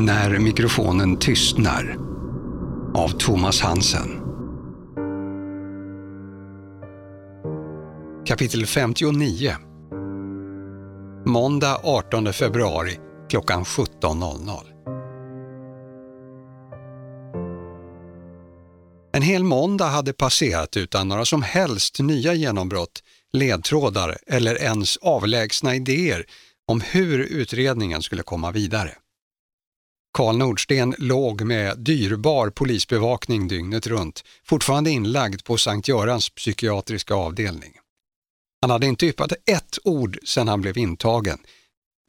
När 0.00 0.38
mikrofonen 0.38 1.16
tystnar 1.16 1.96
av 2.94 3.08
Thomas 3.08 3.60
Hansen. 3.60 4.20
Kapitel 8.26 8.66
59 8.66 9.52
Måndag 11.26 11.80
18 11.84 12.32
februari 12.32 12.98
klockan 13.30 13.64
17.00 13.64 14.58
En 19.12 19.22
hel 19.22 19.44
måndag 19.44 19.86
hade 19.86 20.12
passerat 20.12 20.76
utan 20.76 21.08
några 21.08 21.24
som 21.24 21.42
helst 21.42 22.00
nya 22.00 22.34
genombrott, 22.34 23.02
ledtrådar 23.32 24.16
eller 24.26 24.62
ens 24.62 24.96
avlägsna 24.96 25.74
idéer 25.74 26.24
om 26.68 26.80
hur 26.80 27.18
utredningen 27.18 28.02
skulle 28.02 28.22
komma 28.22 28.50
vidare. 28.50 28.94
Karl 30.12 30.36
Nordsten 30.36 30.94
låg 30.98 31.42
med 31.42 31.78
dyrbar 31.78 32.50
polisbevakning 32.50 33.48
dygnet 33.48 33.86
runt, 33.86 34.24
fortfarande 34.44 34.90
inlagd 34.90 35.44
på 35.44 35.58
Sankt 35.58 35.88
Görans 35.88 36.30
psykiatriska 36.30 37.14
avdelning. 37.14 37.72
Han 38.60 38.70
hade 38.70 38.86
inte 38.86 39.06
yppat 39.06 39.32
ett 39.32 39.78
ord 39.84 40.18
sedan 40.24 40.48
han 40.48 40.60
blev 40.60 40.78
intagen, 40.78 41.38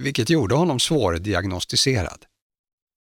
vilket 0.04 0.30
gjorde 0.30 0.56
honom 0.56 0.80
svårdiagnostiserad. 0.80 2.26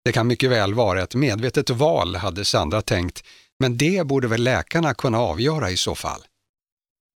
Det 0.05 0.13
kan 0.13 0.27
mycket 0.27 0.51
väl 0.51 0.75
vara 0.75 1.03
ett 1.03 1.15
medvetet 1.15 1.71
val, 1.71 2.17
hade 2.17 2.45
Sandra 2.45 2.83
tänkt, 2.83 3.25
men 3.59 3.79
det 3.79 4.07
borde 4.07 4.29
väl 4.29 4.43
läkarna 4.43 4.95
kunna 4.95 5.19
avgöra 5.19 5.71
i 5.71 5.77
så 5.77 5.95
fall. 5.95 6.21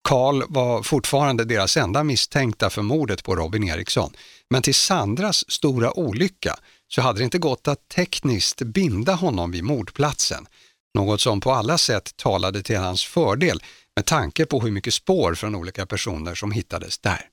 Karl 0.10 0.44
var 0.50 0.84
fortfarande 0.84 1.46
deras 1.46 1.78
enda 1.78 2.04
misstänkta 2.04 2.70
för 2.70 2.82
mordet 2.82 3.24
på 3.24 3.36
Robin 3.36 3.64
Eriksson, 3.64 4.14
men 4.50 4.62
till 4.62 4.76
Sandras 4.76 5.52
stora 5.52 6.00
olycka 6.00 6.60
så 6.88 7.02
hade 7.02 7.20
det 7.20 7.24
inte 7.24 7.38
gått 7.38 7.68
att 7.68 7.90
tekniskt 7.90 8.62
binda 8.62 9.14
honom 9.14 9.52
vid 9.52 9.64
mordplatsen, 9.64 10.48
något 10.94 11.22
som 11.22 11.42
på 11.42 11.52
alla 11.52 11.78
sätt 11.78 12.18
talade 12.18 12.64
till 12.64 12.78
hans 12.78 13.04
fördel 13.04 13.64
med 13.96 14.06
tanke 14.06 14.46
på 14.46 14.60
hur 14.60 14.72
mycket 14.72 14.94
spår 14.94 15.36
från 15.36 15.56
olika 15.56 15.86
personer 15.86 16.36
som 16.36 16.52
hittades 16.52 16.98
där. 17.00 17.30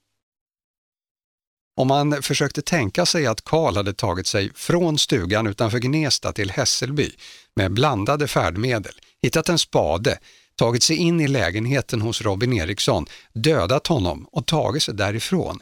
Om 1.76 1.88
man 1.88 2.22
försökte 2.22 2.62
tänka 2.62 3.06
sig 3.06 3.26
att 3.26 3.44
Karl 3.44 3.76
hade 3.76 3.92
tagit 3.92 4.26
sig 4.26 4.52
från 4.54 4.98
stugan 4.98 5.46
utanför 5.46 5.78
Gnesta 5.78 6.32
till 6.32 6.50
Hässelby 6.50 7.10
med 7.56 7.72
blandade 7.72 8.28
färdmedel, 8.28 8.94
hittat 9.22 9.48
en 9.48 9.58
spade, 9.58 10.18
tagit 10.56 10.82
sig 10.82 10.96
in 10.96 11.20
i 11.20 11.28
lägenheten 11.28 12.00
hos 12.00 12.22
Robin 12.22 12.52
Eriksson, 12.52 13.06
dödat 13.32 13.86
honom 13.86 14.28
och 14.32 14.46
tagit 14.46 14.82
sig 14.82 14.94
därifrån 14.94 15.60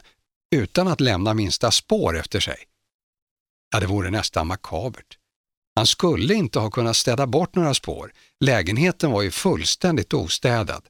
utan 0.55 0.87
att 0.87 1.01
lämna 1.01 1.33
minsta 1.33 1.71
spår 1.71 2.17
efter 2.19 2.39
sig. 2.39 2.57
Ja, 3.73 3.79
det 3.79 3.87
vore 3.87 4.11
nästan 4.11 4.47
makabert. 4.47 5.17
Han 5.75 5.87
skulle 5.87 6.33
inte 6.33 6.59
ha 6.59 6.69
kunnat 6.69 6.97
städa 6.97 7.27
bort 7.27 7.55
några 7.55 7.73
spår. 7.73 8.13
Lägenheten 8.39 9.11
var 9.11 9.21
ju 9.21 9.31
fullständigt 9.31 10.13
ostädad. 10.13 10.87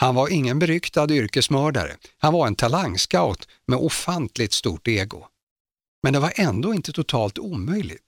Han 0.00 0.14
var 0.14 0.28
ingen 0.28 0.58
beryktad 0.58 1.10
yrkesmördare. 1.10 1.96
Han 2.18 2.32
var 2.32 2.46
en 2.46 2.54
talangscout 2.54 3.48
med 3.66 3.78
ofantligt 3.78 4.52
stort 4.52 4.88
ego. 4.88 5.26
Men 6.02 6.12
det 6.12 6.18
var 6.18 6.32
ändå 6.36 6.74
inte 6.74 6.92
totalt 6.92 7.38
omöjligt. 7.38 8.06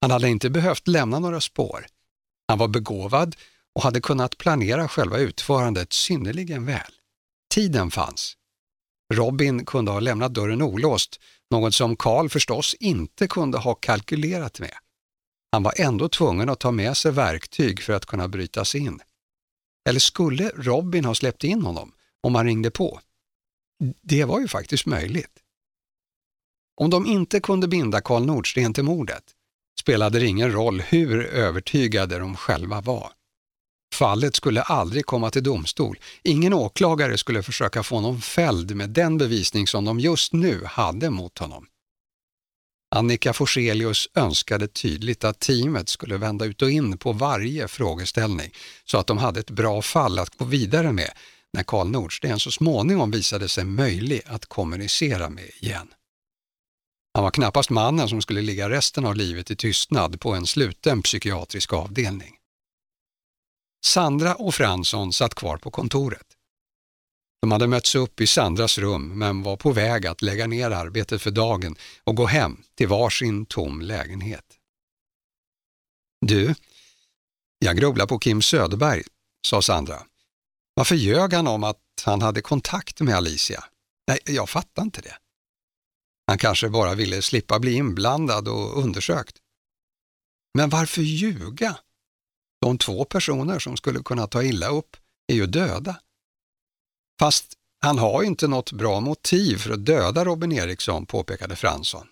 Han 0.00 0.10
hade 0.10 0.28
inte 0.28 0.50
behövt 0.50 0.88
lämna 0.88 1.18
några 1.18 1.40
spår. 1.40 1.86
Han 2.48 2.58
var 2.58 2.68
begåvad 2.68 3.36
och 3.74 3.82
hade 3.82 4.00
kunnat 4.00 4.38
planera 4.38 4.88
själva 4.88 5.18
utförandet 5.18 5.92
synnerligen 5.92 6.66
väl. 6.66 6.92
Tiden 7.54 7.90
fanns. 7.90 8.36
Robin 9.14 9.64
kunde 9.64 9.90
ha 9.90 10.00
lämnat 10.00 10.34
dörren 10.34 10.62
olåst, 10.62 11.20
något 11.50 11.74
som 11.74 11.96
Karl 11.96 12.28
förstås 12.28 12.74
inte 12.74 13.28
kunde 13.28 13.58
ha 13.58 13.74
kalkylerat 13.74 14.60
med. 14.60 14.74
Han 15.52 15.62
var 15.62 15.74
ändå 15.76 16.08
tvungen 16.08 16.48
att 16.48 16.60
ta 16.60 16.70
med 16.70 16.96
sig 16.96 17.12
verktyg 17.12 17.82
för 17.82 17.92
att 17.92 18.06
kunna 18.06 18.28
bryta 18.28 18.64
sig 18.64 18.80
in. 18.80 19.00
Eller 19.88 20.00
skulle 20.00 20.48
Robin 20.48 21.04
ha 21.04 21.14
släppt 21.14 21.44
in 21.44 21.62
honom 21.62 21.92
om 22.22 22.34
han 22.34 22.46
ringde 22.46 22.70
på? 22.70 23.00
Det 24.02 24.24
var 24.24 24.40
ju 24.40 24.48
faktiskt 24.48 24.86
möjligt. 24.86 25.38
Om 26.76 26.90
de 26.90 27.06
inte 27.06 27.40
kunde 27.40 27.68
binda 27.68 28.00
Karl 28.00 28.24
Nordsten 28.24 28.74
till 28.74 28.84
mordet 28.84 29.24
spelade 29.80 30.18
det 30.18 30.26
ingen 30.26 30.52
roll 30.52 30.80
hur 30.80 31.26
övertygade 31.26 32.18
de 32.18 32.36
själva 32.36 32.80
var. 32.80 33.12
Fallet 33.94 34.36
skulle 34.36 34.62
aldrig 34.62 35.06
komma 35.06 35.30
till 35.30 35.42
domstol. 35.42 35.98
Ingen 36.22 36.52
åklagare 36.52 37.18
skulle 37.18 37.42
försöka 37.42 37.82
få 37.82 37.94
honom 37.94 38.20
fälld 38.20 38.76
med 38.76 38.90
den 38.90 39.18
bevisning 39.18 39.66
som 39.66 39.84
de 39.84 40.00
just 40.00 40.32
nu 40.32 40.64
hade 40.64 41.10
mot 41.10 41.38
honom. 41.38 41.66
Annika 42.94 43.32
Forselius 43.32 44.08
önskade 44.14 44.68
tydligt 44.68 45.24
att 45.24 45.40
teamet 45.40 45.88
skulle 45.88 46.16
vända 46.16 46.44
ut 46.44 46.62
och 46.62 46.70
in 46.70 46.98
på 46.98 47.12
varje 47.12 47.68
frågeställning 47.68 48.50
så 48.84 48.98
att 48.98 49.06
de 49.06 49.18
hade 49.18 49.40
ett 49.40 49.50
bra 49.50 49.82
fall 49.82 50.18
att 50.18 50.36
gå 50.36 50.44
vidare 50.44 50.92
med 50.92 51.10
när 51.52 51.62
Karl 51.62 51.88
Nordsten 51.88 52.40
så 52.40 52.50
småningom 52.50 53.10
visade 53.10 53.48
sig 53.48 53.64
möjlig 53.64 54.22
att 54.26 54.46
kommunicera 54.46 55.30
med 55.30 55.50
igen. 55.60 55.88
Han 57.14 57.24
var 57.24 57.30
knappast 57.30 57.70
mannen 57.70 58.08
som 58.08 58.22
skulle 58.22 58.42
ligga 58.42 58.70
resten 58.70 59.06
av 59.06 59.16
livet 59.16 59.50
i 59.50 59.56
tystnad 59.56 60.20
på 60.20 60.32
en 60.32 60.46
sluten 60.46 61.02
psykiatrisk 61.02 61.72
avdelning. 61.72 62.39
Sandra 63.84 64.34
och 64.34 64.54
Fransson 64.54 65.12
satt 65.12 65.34
kvar 65.34 65.56
på 65.56 65.70
kontoret. 65.70 66.26
De 67.40 67.52
hade 67.52 67.66
mötts 67.66 67.94
upp 67.94 68.20
i 68.20 68.26
Sandras 68.26 68.78
rum 68.78 69.18
men 69.18 69.42
var 69.42 69.56
på 69.56 69.72
väg 69.72 70.06
att 70.06 70.22
lägga 70.22 70.46
ner 70.46 70.70
arbetet 70.70 71.22
för 71.22 71.30
dagen 71.30 71.76
och 72.04 72.16
gå 72.16 72.26
hem 72.26 72.62
till 72.74 72.88
varsin 72.88 73.46
tom 73.46 73.80
lägenhet. 73.80 74.44
Du, 76.26 76.54
jag 77.58 77.76
grubblar 77.76 78.06
på 78.06 78.18
Kim 78.18 78.42
Söderberg, 78.42 79.02
sa 79.46 79.62
Sandra. 79.62 80.06
Varför 80.74 80.94
ljög 80.94 81.32
han 81.32 81.46
om 81.46 81.64
att 81.64 81.82
han 82.04 82.22
hade 82.22 82.42
kontakt 82.42 83.00
med 83.00 83.14
Alicia? 83.14 83.64
Nej, 84.08 84.18
jag 84.24 84.50
fattar 84.50 84.82
inte 84.82 85.00
det. 85.00 85.16
Han 86.26 86.38
kanske 86.38 86.68
bara 86.68 86.94
ville 86.94 87.22
slippa 87.22 87.58
bli 87.58 87.72
inblandad 87.72 88.48
och 88.48 88.78
undersökt. 88.78 89.36
Men 90.54 90.70
varför 90.70 91.02
ljuga? 91.02 91.78
De 92.60 92.78
två 92.78 93.04
personer 93.04 93.58
som 93.58 93.76
skulle 93.76 94.02
kunna 94.02 94.26
ta 94.26 94.42
illa 94.42 94.68
upp 94.68 94.96
är 95.26 95.34
ju 95.34 95.46
döda. 95.46 96.00
Fast 97.20 97.54
han 97.82 97.98
har 97.98 98.22
ju 98.22 98.28
inte 98.28 98.48
något 98.48 98.72
bra 98.72 99.00
motiv 99.00 99.56
för 99.56 99.70
att 99.70 99.86
döda 99.86 100.24
Robin 100.24 100.52
Eriksson, 100.52 101.06
påpekade 101.06 101.56
Fransson. 101.56 102.06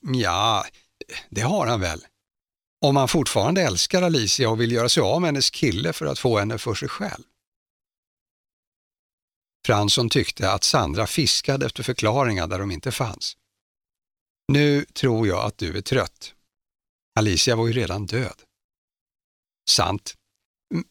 Ja, 0.00 0.64
det 1.30 1.40
har 1.40 1.66
han 1.66 1.80
väl. 1.80 2.06
Om 2.80 2.96
han 2.96 3.08
fortfarande 3.08 3.62
älskar 3.62 4.02
Alicia 4.02 4.50
och 4.50 4.60
vill 4.60 4.72
göra 4.72 4.88
sig 4.88 5.00
av 5.00 5.20
med 5.20 5.28
hennes 5.28 5.50
kille 5.50 5.92
för 5.92 6.06
att 6.06 6.18
få 6.18 6.38
henne 6.38 6.58
för 6.58 6.74
sig 6.74 6.88
själv. 6.88 7.24
Fransson 9.66 10.10
tyckte 10.10 10.52
att 10.52 10.64
Sandra 10.64 11.06
fiskade 11.06 11.66
efter 11.66 11.82
förklaringar 11.82 12.46
där 12.46 12.58
de 12.58 12.70
inte 12.70 12.92
fanns. 12.92 13.36
Nu 14.52 14.84
tror 14.84 15.26
jag 15.26 15.44
att 15.44 15.58
du 15.58 15.76
är 15.76 15.82
trött. 15.82 16.34
Alicia 17.18 17.56
var 17.56 17.66
ju 17.66 17.72
redan 17.72 18.06
död. 18.06 18.42
Sant. 19.68 20.14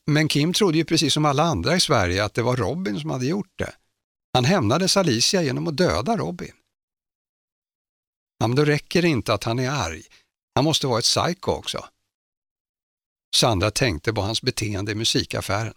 Men 0.05 0.27
Kim 0.27 0.53
trodde 0.53 0.77
ju 0.77 0.85
precis 0.85 1.13
som 1.13 1.25
alla 1.25 1.43
andra 1.43 1.75
i 1.75 1.79
Sverige 1.79 2.23
att 2.23 2.33
det 2.33 2.41
var 2.41 2.55
Robin 2.55 2.99
som 2.99 3.09
hade 3.09 3.25
gjort 3.25 3.53
det. 3.55 3.75
Han 4.33 4.45
hämnades 4.45 4.97
Alicia 4.97 5.43
genom 5.43 5.67
att 5.67 5.77
döda 5.77 6.17
Robin. 6.17 6.53
Ja, 8.39 8.47
men 8.47 8.55
då 8.55 8.65
räcker 8.65 9.01
det 9.01 9.07
inte 9.07 9.33
att 9.33 9.43
han 9.43 9.59
är 9.59 9.69
arg. 9.69 10.03
Han 10.55 10.63
måste 10.63 10.87
vara 10.87 10.99
ett 10.99 11.05
psycho 11.05 11.51
också. 11.51 11.85
Sandra 13.35 13.71
tänkte 13.71 14.13
på 14.13 14.21
hans 14.21 14.41
beteende 14.41 14.91
i 14.91 14.95
musikaffären. 14.95 15.73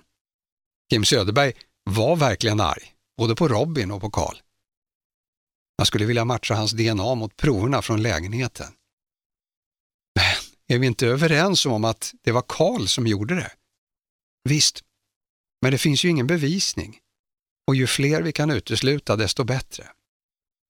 Kim 0.90 1.04
Söderberg 1.04 1.52
var 1.84 2.16
verkligen 2.16 2.60
arg, 2.60 2.94
både 3.16 3.34
på 3.34 3.48
Robin 3.48 3.90
och 3.90 4.00
på 4.00 4.10
Karl. 4.10 4.36
Jag 5.76 5.86
skulle 5.86 6.06
vilja 6.06 6.24
matcha 6.24 6.54
hans 6.54 6.72
DNA 6.72 7.14
mot 7.14 7.36
proverna 7.36 7.82
från 7.82 8.02
lägenheten. 8.02 8.72
Är 10.70 10.78
vi 10.78 10.86
inte 10.86 11.06
överens 11.06 11.66
om 11.66 11.84
att 11.84 12.14
det 12.22 12.32
var 12.32 12.44
Karl 12.48 12.86
som 12.86 13.06
gjorde 13.06 13.34
det? 13.34 13.52
Visst, 14.44 14.80
men 15.62 15.72
det 15.72 15.78
finns 15.78 16.04
ju 16.04 16.08
ingen 16.08 16.26
bevisning. 16.26 16.98
Och 17.66 17.74
ju 17.74 17.86
fler 17.86 18.22
vi 18.22 18.32
kan 18.32 18.50
utesluta 18.50 19.16
desto 19.16 19.44
bättre. 19.44 19.88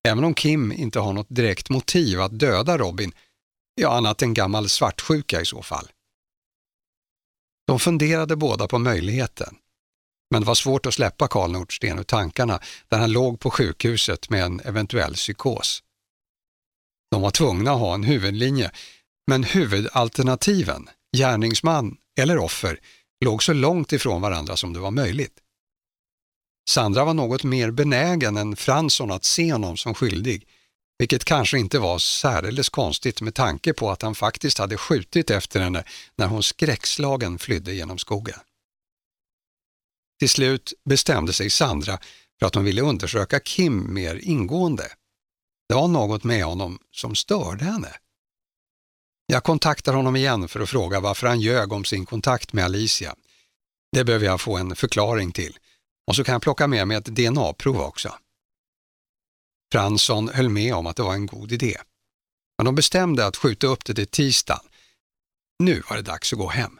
Även 0.08 0.24
om 0.24 0.34
Kim 0.34 0.72
inte 0.72 1.00
har 1.00 1.12
något 1.12 1.26
direkt 1.30 1.70
motiv 1.70 2.20
att 2.20 2.38
döda 2.38 2.78
Robin, 2.78 3.12
ja 3.74 3.96
annat 3.96 4.22
än 4.22 4.34
gammal 4.34 4.68
svartsjuka 4.68 5.40
i 5.40 5.44
så 5.44 5.62
fall. 5.62 5.88
De 7.66 7.78
funderade 7.78 8.36
båda 8.36 8.68
på 8.68 8.78
möjligheten. 8.78 9.56
Men 10.30 10.42
det 10.42 10.46
var 10.46 10.54
svårt 10.54 10.86
att 10.86 10.94
släppa 10.94 11.28
Karl 11.28 11.50
Nordsten 11.50 11.98
ur 11.98 12.02
tankarna 12.02 12.60
där 12.88 12.98
han 12.98 13.12
låg 13.12 13.40
på 13.40 13.50
sjukhuset 13.50 14.30
med 14.30 14.44
en 14.44 14.60
eventuell 14.60 15.14
psykos. 15.14 15.82
De 17.10 17.22
var 17.22 17.30
tvungna 17.30 17.72
att 17.72 17.78
ha 17.78 17.94
en 17.94 18.04
huvudlinje, 18.04 18.70
men 19.30 19.44
huvudalternativen, 19.44 20.88
gärningsman 21.16 21.96
eller 22.18 22.38
offer, 22.38 22.80
låg 23.24 23.42
så 23.42 23.52
långt 23.52 23.92
ifrån 23.92 24.22
varandra 24.22 24.56
som 24.56 24.72
det 24.72 24.78
var 24.78 24.90
möjligt. 24.90 25.38
Sandra 26.68 27.04
var 27.04 27.14
något 27.14 27.44
mer 27.44 27.70
benägen 27.70 28.36
än 28.36 28.56
Fransson 28.56 29.10
att 29.10 29.24
se 29.24 29.52
honom 29.52 29.76
som 29.76 29.94
skyldig, 29.94 30.48
vilket 30.98 31.24
kanske 31.24 31.58
inte 31.58 31.78
var 31.78 31.98
särdeles 31.98 32.68
konstigt 32.68 33.20
med 33.20 33.34
tanke 33.34 33.72
på 33.72 33.90
att 33.90 34.02
han 34.02 34.14
faktiskt 34.14 34.58
hade 34.58 34.76
skjutit 34.76 35.30
efter 35.30 35.60
henne 35.60 35.84
när 36.16 36.26
hon 36.26 36.42
skräckslagen 36.42 37.38
flydde 37.38 37.74
genom 37.74 37.98
skogen. 37.98 38.38
Till 40.18 40.30
slut 40.30 40.72
bestämde 40.84 41.32
sig 41.32 41.50
Sandra 41.50 41.98
för 42.38 42.46
att 42.46 42.54
hon 42.54 42.64
ville 42.64 42.82
undersöka 42.82 43.40
Kim 43.40 43.94
mer 43.94 44.16
ingående. 44.16 44.92
Det 45.68 45.74
var 45.74 45.88
något 45.88 46.24
med 46.24 46.44
honom 46.44 46.78
som 46.90 47.14
störde 47.14 47.64
henne. 47.64 47.92
Jag 49.30 49.44
kontaktar 49.44 49.94
honom 49.94 50.16
igen 50.16 50.48
för 50.48 50.60
att 50.60 50.70
fråga 50.70 51.00
varför 51.00 51.26
han 51.26 51.40
ljög 51.40 51.72
om 51.72 51.84
sin 51.84 52.06
kontakt 52.06 52.52
med 52.52 52.64
Alicia. 52.64 53.14
Det 53.92 54.04
behöver 54.04 54.26
jag 54.26 54.40
få 54.40 54.56
en 54.56 54.76
förklaring 54.76 55.32
till 55.32 55.58
och 56.06 56.16
så 56.16 56.24
kan 56.24 56.32
jag 56.32 56.42
plocka 56.42 56.66
med 56.66 56.88
mig 56.88 56.96
ett 56.96 57.04
DNA-prov 57.04 57.80
också. 57.80 58.14
Fransson 59.72 60.28
höll 60.28 60.48
med 60.48 60.74
om 60.74 60.86
att 60.86 60.96
det 60.96 61.02
var 61.02 61.14
en 61.14 61.26
god 61.26 61.52
idé. 61.52 61.76
Men 62.58 62.64
de 62.64 62.74
bestämde 62.74 63.26
att 63.26 63.36
skjuta 63.36 63.66
upp 63.66 63.84
det 63.84 63.94
till 63.94 64.06
tisdagen. 64.06 64.64
Nu 65.58 65.82
var 65.90 65.96
det 65.96 66.02
dags 66.02 66.32
att 66.32 66.38
gå 66.38 66.48
hem. 66.48 66.79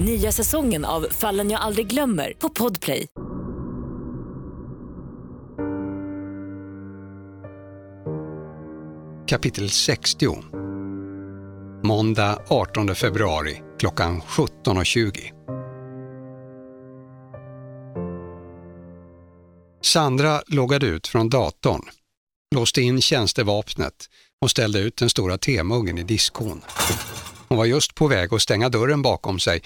Nya 0.00 0.32
säsongen 0.32 0.84
av 0.84 1.06
Fallen 1.10 1.50
jag 1.50 1.60
aldrig 1.60 1.86
glömmer 1.86 2.32
på 2.32 2.48
Podplay. 2.48 3.06
Kapitel 9.28 9.70
60 9.70 10.36
Måndag 11.84 12.42
18 12.48 12.94
februari 12.94 13.62
klockan 13.78 14.22
17.20. 14.22 15.18
Sandra 19.82 20.42
loggade 20.46 20.86
ut 20.86 21.08
från 21.08 21.30
datorn, 21.30 21.82
låste 22.54 22.80
in 22.80 23.00
tjänstevapnet 23.00 23.94
och 24.40 24.50
ställde 24.50 24.78
ut 24.78 24.96
den 24.96 25.10
stora 25.10 25.38
temuggen 25.38 25.98
i 25.98 26.02
diskon. 26.02 26.60
Hon 27.48 27.58
var 27.58 27.64
just 27.64 27.94
på 27.94 28.08
väg 28.08 28.34
att 28.34 28.42
stänga 28.42 28.68
dörren 28.68 29.02
bakom 29.02 29.38
sig 29.38 29.62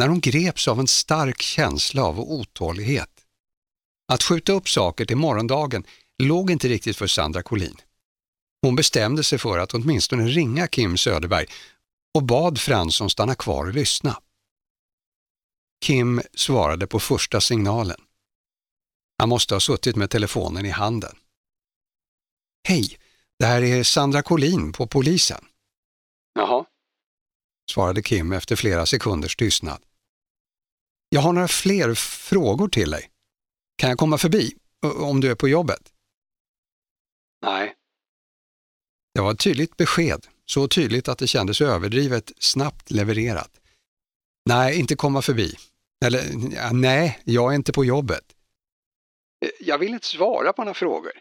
när 0.00 0.08
hon 0.08 0.20
greps 0.20 0.68
av 0.68 0.80
en 0.80 0.86
stark 0.86 1.42
känsla 1.42 2.04
av 2.04 2.20
otålighet. 2.20 3.10
Att 4.12 4.22
skjuta 4.22 4.52
upp 4.52 4.68
saker 4.68 5.04
till 5.04 5.16
morgondagen 5.16 5.84
låg 6.22 6.50
inte 6.50 6.68
riktigt 6.68 6.96
för 6.96 7.06
Sandra 7.06 7.42
Collin. 7.42 7.76
Hon 8.62 8.76
bestämde 8.76 9.24
sig 9.24 9.38
för 9.38 9.58
att 9.58 9.74
åtminstone 9.74 10.26
ringa 10.26 10.66
Kim 10.68 10.96
Söderberg 10.96 11.46
och 12.14 12.22
bad 12.22 12.60
Fransson 12.60 13.10
stanna 13.10 13.34
kvar 13.34 13.66
och 13.66 13.74
lyssna. 13.74 14.20
Kim 15.84 16.20
svarade 16.34 16.86
på 16.86 17.00
första 17.00 17.40
signalen. 17.40 18.00
Han 19.18 19.28
måste 19.28 19.54
ha 19.54 19.60
suttit 19.60 19.96
med 19.96 20.10
telefonen 20.10 20.66
i 20.66 20.70
handen. 20.70 21.16
Hej, 22.68 22.98
det 23.38 23.46
här 23.46 23.62
är 23.62 23.82
Sandra 23.82 24.22
Collin 24.22 24.72
på 24.72 24.86
polisen. 24.86 25.44
Jaha, 26.34 26.64
svarade 27.70 28.02
Kim 28.02 28.32
efter 28.32 28.56
flera 28.56 28.86
sekunders 28.86 29.36
tystnad. 29.36 29.82
Jag 31.12 31.20
har 31.20 31.32
några 31.32 31.48
fler 31.48 31.94
frågor 31.94 32.68
till 32.68 32.90
dig. 32.90 33.10
Kan 33.76 33.88
jag 33.88 33.98
komma 33.98 34.18
förbi, 34.18 34.54
om 34.82 35.20
du 35.20 35.30
är 35.30 35.34
på 35.34 35.48
jobbet? 35.48 35.92
Nej. 37.42 37.74
Det 39.14 39.20
var 39.20 39.32
ett 39.32 39.38
tydligt 39.38 39.76
besked 39.76 40.26
så 40.46 40.68
tydligt 40.68 41.08
att 41.08 41.18
det 41.18 41.26
kändes 41.26 41.60
överdrivet 41.60 42.32
snabbt 42.38 42.90
levererat. 42.90 43.50
Nej, 44.46 44.80
inte 44.80 44.96
komma 44.96 45.22
förbi. 45.22 45.54
Eller, 46.04 46.22
nej, 46.72 47.20
jag 47.24 47.52
är 47.52 47.56
inte 47.56 47.72
på 47.72 47.84
jobbet. 47.84 48.24
Jag 49.60 49.78
vill 49.78 49.94
inte 49.94 50.06
svara 50.06 50.52
på 50.52 50.62
några 50.62 50.74
frågor. 50.74 51.12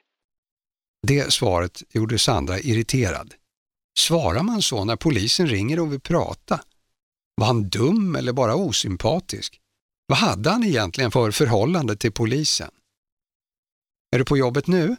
Det 1.07 1.33
svaret 1.33 1.83
gjorde 1.89 2.19
Sandra 2.19 2.59
irriterad. 2.59 3.33
Svarar 3.97 4.43
man 4.43 4.61
så 4.61 4.85
när 4.85 4.95
polisen 4.95 5.47
ringer 5.47 5.79
och 5.79 5.93
vill 5.93 6.01
prata? 6.01 6.61
Var 7.35 7.47
han 7.47 7.69
dum 7.69 8.15
eller 8.15 8.33
bara 8.33 8.55
osympatisk? 8.55 9.61
Vad 10.09 10.17
hade 10.17 10.49
han 10.49 10.63
egentligen 10.63 11.11
för 11.11 11.31
förhållande 11.31 11.95
till 11.95 12.11
polisen? 12.11 12.71
Är 14.11 14.19
du 14.19 14.25
på 14.25 14.37
jobbet 14.37 14.67
nu? 14.67 14.95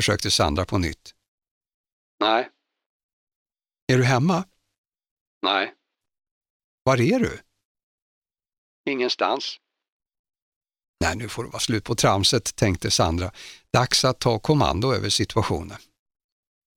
försökte 0.00 0.30
Sandra 0.30 0.64
på 0.64 0.78
nytt. 0.78 1.14
Nej, 2.20 2.48
är 3.92 3.98
du 3.98 4.04
hemma? 4.04 4.44
Nej. 5.42 5.74
Var 6.84 7.00
är 7.00 7.18
du? 7.18 7.40
Ingenstans. 8.90 9.56
Nej, 11.04 11.16
nu 11.16 11.28
får 11.28 11.44
det 11.44 11.50
vara 11.50 11.60
slut 11.60 11.84
på 11.84 11.94
tramset, 11.94 12.56
tänkte 12.56 12.90
Sandra. 12.90 13.32
Dags 13.72 14.04
att 14.04 14.20
ta 14.20 14.38
kommando 14.38 14.92
över 14.92 15.08
situationen. 15.08 15.78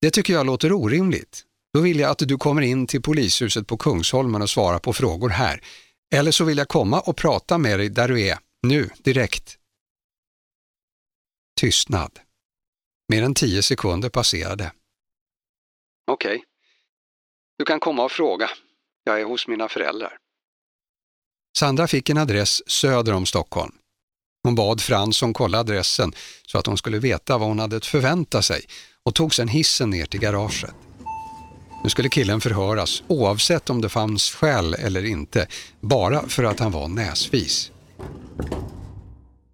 Det 0.02 0.12
tycker 0.12 0.34
jag 0.34 0.46
låter 0.46 0.72
orimligt. 0.72 1.46
Då 1.74 1.82
vill 1.82 2.00
jag 2.00 2.12
att 2.12 2.18
du 2.18 2.38
kommer 2.38 2.62
in 2.62 2.88
till 2.88 3.02
polishuset 3.02 3.68
på 3.68 3.78
Kungsholmen 3.78 4.42
och 4.42 4.50
svarar 4.50 4.80
på 4.80 4.94
frågor 4.94 5.30
här. 5.30 5.62
Eller 6.14 6.32
så 6.32 6.44
vill 6.44 6.58
jag 6.58 6.68
komma 6.68 7.00
och 7.00 7.18
prata 7.18 7.58
med 7.58 7.80
dig 7.80 7.90
där 7.90 8.08
du 8.08 8.22
är, 8.22 8.38
nu, 8.68 8.90
direkt. 8.98 9.58
Tystnad. 11.60 12.20
Mer 13.08 13.24
än 13.24 13.34
tio 13.34 13.64
sekunder 13.64 14.10
passerade. 14.10 14.72
Okej. 16.12 16.36
Okay. 16.36 16.46
Du 17.58 17.66
kan 17.66 17.80
komma 17.80 18.04
och 18.04 18.12
fråga. 18.12 18.50
Jag 19.04 19.22
är 19.22 19.26
hos 19.26 19.48
mina 19.48 19.70
föräldrar. 19.70 20.18
Sandra 21.58 21.88
fick 21.88 22.10
en 22.10 22.18
adress 22.18 22.70
söder 22.70 23.14
om 23.14 23.26
Stockholm. 23.26 23.76
Hon 24.44 24.56
bad 24.56 24.82
Fransson 24.82 25.34
kolla 25.34 25.60
adressen 25.60 26.14
så 26.48 26.58
att 26.58 26.66
hon 26.66 26.78
skulle 26.78 27.00
veta 27.00 27.38
vad 27.38 27.48
hon 27.48 27.60
hade 27.60 27.78
att 27.78 27.86
förvänta 27.86 28.42
sig 28.42 28.66
och 29.04 29.16
tog 29.16 29.36
sedan 29.36 29.48
hissen 29.48 29.90
ner 29.90 30.06
till 30.06 30.20
garaget. 30.20 30.76
Nu 31.86 31.90
skulle 31.90 32.10
killen 32.10 32.42
förhöras 32.42 33.04
oavsett 33.08 33.70
om 33.70 33.82
det 33.82 33.90
fanns 33.90 34.32
skäl 34.32 34.74
eller 34.74 35.06
inte, 35.06 35.48
bara 35.82 36.28
för 36.28 36.44
att 36.44 36.60
han 36.60 36.72
var 36.72 36.88
näsvis. 36.88 37.72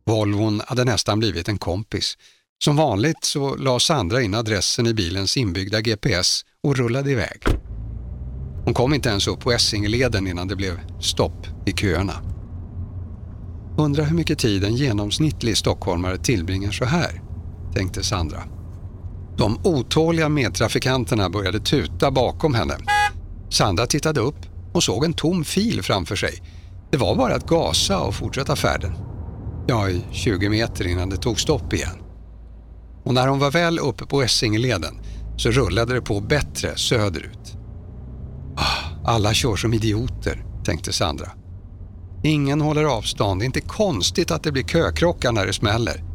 Volvon 0.05 0.61
hade 0.67 0.83
nästan 0.83 1.19
blivit 1.19 1.47
en 1.47 1.57
kompis. 1.57 2.17
Som 2.63 2.75
vanligt 2.75 3.23
så 3.23 3.55
la 3.55 3.79
Sandra 3.79 4.21
in 4.21 4.33
adressen 4.33 4.87
i 4.87 4.93
bilens 4.93 5.37
inbyggda 5.37 5.81
GPS 5.81 6.45
och 6.63 6.77
rullade 6.77 7.11
iväg. 7.11 7.43
Hon 8.65 8.73
kom 8.73 8.93
inte 8.93 9.09
ens 9.09 9.27
upp 9.27 9.39
på 9.39 9.51
Essingeleden 9.51 10.27
innan 10.27 10.47
det 10.47 10.55
blev 10.55 10.79
stopp 11.01 11.47
i 11.65 11.71
köerna. 11.71 12.21
Undrar 13.77 14.03
hur 14.03 14.15
mycket 14.15 14.39
tid 14.39 14.63
en 14.63 14.75
genomsnittlig 14.75 15.57
stockholmare 15.57 16.17
tillbringar 16.17 16.71
så 16.71 16.85
här, 16.85 17.21
tänkte 17.73 18.03
Sandra. 18.03 18.43
De 19.41 19.59
otåliga 19.63 20.29
medtrafikanterna 20.29 21.29
började 21.29 21.59
tuta 21.59 22.11
bakom 22.11 22.53
henne. 22.53 22.77
Sandra 23.49 23.85
tittade 23.85 24.19
upp 24.19 24.35
och 24.73 24.83
såg 24.83 25.05
en 25.05 25.13
tom 25.13 25.43
fil 25.43 25.83
framför 25.83 26.15
sig. 26.15 26.43
Det 26.91 26.97
var 26.97 27.15
bara 27.15 27.35
att 27.35 27.47
gasa 27.47 27.99
och 27.99 28.15
fortsätta 28.15 28.55
färden. 28.55 28.93
Ja, 29.67 29.89
i 29.89 30.03
20 30.11 30.49
meter 30.49 30.87
innan 30.87 31.09
det 31.09 31.17
tog 31.17 31.39
stopp 31.39 31.73
igen. 31.73 32.01
Och 33.03 33.13
när 33.13 33.27
hon 33.27 33.39
var 33.39 33.51
väl 33.51 33.79
uppe 33.79 34.05
på 34.05 34.21
Essingeleden 34.21 35.01
så 35.37 35.51
rullade 35.51 35.93
det 35.93 36.01
på 36.01 36.19
bättre 36.19 36.77
söderut. 36.77 37.57
Ah, 38.57 39.11
alla 39.11 39.33
kör 39.33 39.55
som 39.55 39.73
idioter, 39.73 40.45
tänkte 40.65 40.93
Sandra. 40.93 41.31
Ingen 42.23 42.61
håller 42.61 42.83
avstånd, 42.83 43.41
det 43.41 43.43
är 43.43 43.45
inte 43.45 43.61
konstigt 43.61 44.31
att 44.31 44.43
det 44.43 44.51
blir 44.51 44.63
kökrockar 44.63 45.31
när 45.31 45.45
det 45.45 45.53
smäller. 45.53 46.10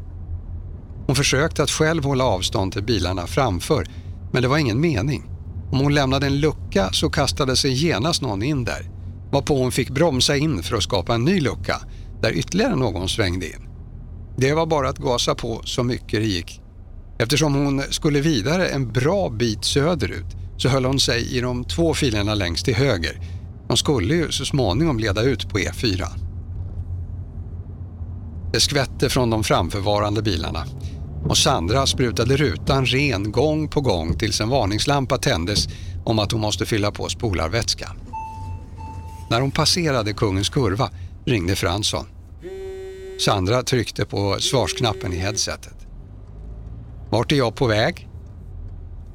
Hon 1.06 1.16
försökte 1.16 1.62
att 1.62 1.70
själv 1.70 2.04
hålla 2.04 2.24
avstånd 2.24 2.72
till 2.72 2.82
bilarna 2.82 3.26
framför, 3.26 3.86
men 4.32 4.42
det 4.42 4.48
var 4.48 4.58
ingen 4.58 4.80
mening. 4.80 5.24
Om 5.72 5.78
hon 5.78 5.94
lämnade 5.94 6.26
en 6.26 6.40
lucka 6.40 6.88
så 6.92 7.10
kastade 7.10 7.56
sig 7.56 7.72
genast 7.72 8.22
någon 8.22 8.42
in 8.42 8.64
där, 8.64 8.90
varpå 9.32 9.58
hon 9.58 9.72
fick 9.72 9.90
bromsa 9.90 10.36
in 10.36 10.62
för 10.62 10.76
att 10.76 10.82
skapa 10.82 11.14
en 11.14 11.24
ny 11.24 11.40
lucka, 11.40 11.80
där 12.22 12.32
ytterligare 12.32 12.76
någon 12.76 13.08
svängde 13.08 13.46
in. 13.46 13.68
Det 14.36 14.54
var 14.54 14.66
bara 14.66 14.88
att 14.88 14.98
gasa 14.98 15.34
på 15.34 15.60
så 15.64 15.82
mycket 15.82 16.20
det 16.20 16.26
gick. 16.26 16.60
Eftersom 17.18 17.54
hon 17.54 17.82
skulle 17.90 18.20
vidare 18.20 18.68
en 18.68 18.92
bra 18.92 19.30
bit 19.30 19.64
söderut 19.64 20.36
så 20.56 20.68
höll 20.68 20.84
hon 20.84 21.00
sig 21.00 21.36
i 21.36 21.40
de 21.40 21.64
två 21.64 21.94
filerna 21.94 22.34
längst 22.34 22.64
till 22.64 22.74
höger. 22.74 23.20
De 23.68 23.76
skulle 23.76 24.14
ju 24.14 24.32
så 24.32 24.44
småningom 24.44 24.98
leda 24.98 25.22
ut 25.22 25.48
på 25.48 25.58
E4. 25.58 26.06
Det 28.52 28.60
skvätte 28.60 29.08
från 29.08 29.30
de 29.30 29.44
framförvarande 29.44 30.22
bilarna 30.22 30.64
och 31.28 31.38
Sandra 31.38 31.86
sprutade 31.86 32.36
rutan 32.36 32.86
ren 32.86 33.32
gång 33.32 33.68
på 33.68 33.80
gång 33.80 34.18
tills 34.18 34.40
en 34.40 34.48
varningslampa 34.48 35.18
tändes 35.18 35.68
om 36.04 36.18
att 36.18 36.32
hon 36.32 36.40
måste 36.40 36.66
fylla 36.66 36.90
på 36.90 37.08
spolarvätska. 37.08 37.92
När 39.30 39.40
hon 39.40 39.50
passerade 39.50 40.12
Kungens 40.12 40.48
kurva 40.48 40.90
ringde 41.24 41.56
Fransson. 41.56 42.06
Sandra 43.20 43.62
tryckte 43.62 44.04
på 44.04 44.36
svarsknappen 44.40 45.12
i 45.12 45.16
headsetet. 45.16 45.86
Vart 47.10 47.32
är 47.32 47.36
jag 47.36 47.54
på 47.54 47.66
väg? 47.66 48.08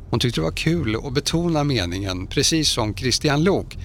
Hon 0.10 0.20
tyckte 0.20 0.40
det 0.40 0.46
var 0.46 0.52
kul 0.52 0.96
att 0.96 1.14
betona 1.14 1.64
meningen, 1.64 2.28
precis 2.28 2.70
som 2.70 2.96
Christian 2.96 3.44
Lok. 3.44 3.78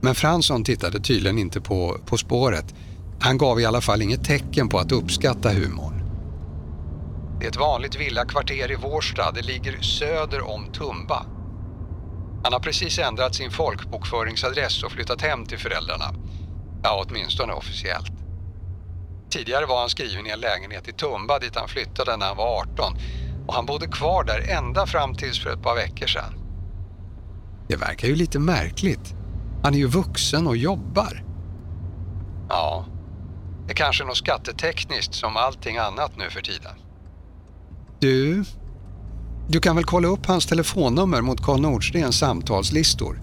Men 0.00 0.14
Fransson 0.14 0.64
tittade 0.64 1.00
tydligen 1.00 1.38
inte 1.38 1.60
på 1.60 1.96
På 2.06 2.18
spåret. 2.18 2.74
Han 3.20 3.38
gav 3.38 3.60
i 3.60 3.64
alla 3.64 3.80
fall 3.80 4.02
inget 4.02 4.24
tecken 4.24 4.68
på 4.68 4.78
att 4.78 4.92
uppskatta 4.92 5.52
humorn. 5.52 6.01
Det 7.42 7.46
är 7.46 7.50
ett 7.50 7.56
vanligt 7.56 7.94
villakvarter 7.94 8.70
i 8.70 8.74
Vårsta. 8.74 9.32
Det 9.32 9.42
ligger 9.42 9.80
söder 9.80 10.42
om 10.42 10.72
Tumba. 10.72 11.26
Han 12.44 12.52
har 12.52 12.60
precis 12.60 12.98
ändrat 12.98 13.34
sin 13.34 13.50
folkbokföringsadress 13.50 14.82
och 14.82 14.92
flyttat 14.92 15.22
hem 15.22 15.46
till 15.46 15.58
föräldrarna. 15.58 16.04
Ja, 16.82 17.04
åtminstone 17.06 17.52
officiellt. 17.52 18.12
Tidigare 19.30 19.66
var 19.66 19.80
han 19.80 19.88
skriven 19.88 20.26
i 20.26 20.30
en 20.30 20.40
lägenhet 20.40 20.88
i 20.88 20.92
Tumba 20.92 21.38
dit 21.38 21.56
han 21.56 21.68
flyttade 21.68 22.16
när 22.16 22.26
han 22.26 22.36
var 22.36 22.60
18 22.60 22.94
och 23.46 23.54
han 23.54 23.66
bodde 23.66 23.86
kvar 23.86 24.24
där 24.24 24.50
ända 24.50 24.86
fram 24.86 25.14
tills 25.14 25.42
för 25.42 25.50
ett 25.50 25.62
par 25.62 25.74
veckor 25.74 26.06
sedan. 26.06 26.34
Det 27.68 27.76
verkar 27.76 28.08
ju 28.08 28.16
lite 28.16 28.38
märkligt. 28.38 29.14
Han 29.62 29.74
är 29.74 29.78
ju 29.78 29.86
vuxen 29.86 30.46
och 30.46 30.56
jobbar. 30.56 31.24
Ja, 32.48 32.86
det 33.66 33.72
är 33.72 33.76
kanske 33.76 34.04
något 34.04 34.16
skattetekniskt 34.16 35.14
som 35.14 35.36
allting 35.36 35.78
annat 35.78 36.16
nu 36.16 36.30
för 36.30 36.40
tiden. 36.40 36.81
Du, 38.02 38.44
du 39.48 39.60
kan 39.60 39.76
väl 39.76 39.84
kolla 39.84 40.08
upp 40.08 40.26
hans 40.26 40.46
telefonnummer 40.46 41.20
mot 41.20 41.42
Karl 41.42 41.60
Nordstens 41.60 42.18
samtalslistor? 42.18 43.22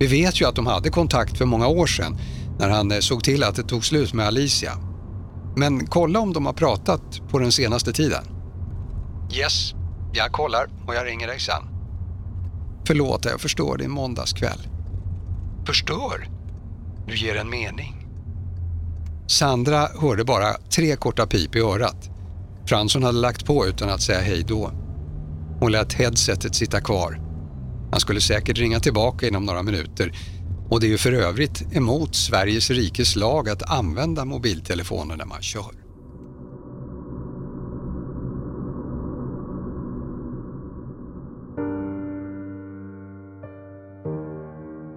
Vi 0.00 0.06
vet 0.06 0.40
ju 0.40 0.48
att 0.48 0.54
de 0.54 0.66
hade 0.66 0.90
kontakt 0.90 1.38
för 1.38 1.44
många 1.44 1.66
år 1.66 1.86
sedan 1.86 2.18
när 2.58 2.68
han 2.68 2.92
eh, 2.92 2.98
såg 2.98 3.24
till 3.24 3.44
att 3.44 3.54
det 3.54 3.62
tog 3.62 3.84
slut 3.84 4.12
med 4.12 4.26
Alicia. 4.26 4.72
Men 5.56 5.86
kolla 5.86 6.20
om 6.20 6.32
de 6.32 6.46
har 6.46 6.52
pratat 6.52 7.20
på 7.30 7.38
den 7.38 7.52
senaste 7.52 7.92
tiden. 7.92 8.24
Yes, 9.32 9.74
jag 10.12 10.32
kollar 10.32 10.70
och 10.86 10.94
jag 10.94 11.06
ringer 11.06 11.26
dig 11.26 11.40
sen. 11.40 11.62
Förlåt, 12.86 13.24
jag 13.24 13.40
förstår, 13.40 13.76
det 13.76 13.84
är 13.84 13.88
måndagskväll. 13.88 14.68
Förstör? 15.66 16.28
Du 17.06 17.16
ger 17.16 17.36
en 17.36 17.50
mening. 17.50 18.06
Sandra 19.26 19.88
hörde 20.00 20.24
bara 20.24 20.52
tre 20.76 20.96
korta 20.96 21.26
pip 21.26 21.56
i 21.56 21.60
örat. 21.60 22.10
Fransson 22.70 23.02
hade 23.02 23.18
lagt 23.18 23.46
på 23.46 23.66
utan 23.66 23.90
att 23.90 24.00
säga 24.00 24.20
hej 24.20 24.44
då. 24.48 24.70
Hon 25.60 25.72
lät 25.72 25.92
headsetet 25.92 26.54
sitta 26.54 26.80
kvar. 26.80 27.20
Han 27.90 28.00
skulle 28.00 28.20
säkert 28.20 28.58
ringa 28.58 28.80
tillbaka 28.80 29.28
inom 29.28 29.44
några 29.44 29.62
minuter 29.62 30.12
och 30.68 30.80
det 30.80 30.86
är 30.86 30.88
ju 30.88 30.98
för 30.98 31.12
övrigt 31.12 31.76
emot 31.76 32.14
Sveriges 32.14 32.70
rikes 32.70 33.16
lag 33.16 33.48
att 33.48 33.70
använda 33.70 34.24
mobiltelefoner 34.24 35.16
när 35.16 35.24
man 35.24 35.42
kör. 35.42 35.74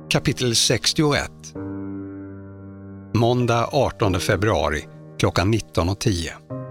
Kapitel 0.10 0.56
61 0.56 1.32
Måndag 3.14 3.70
18 3.72 4.20
februari 4.20 4.84
klockan 5.20 5.54
19.10 5.54 6.63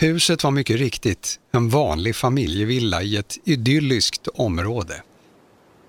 Huset 0.00 0.44
var 0.44 0.50
mycket 0.50 0.76
riktigt 0.76 1.40
en 1.52 1.68
vanlig 1.68 2.16
familjevilla 2.16 3.02
i 3.02 3.16
ett 3.16 3.38
idylliskt 3.44 4.28
område. 4.28 5.02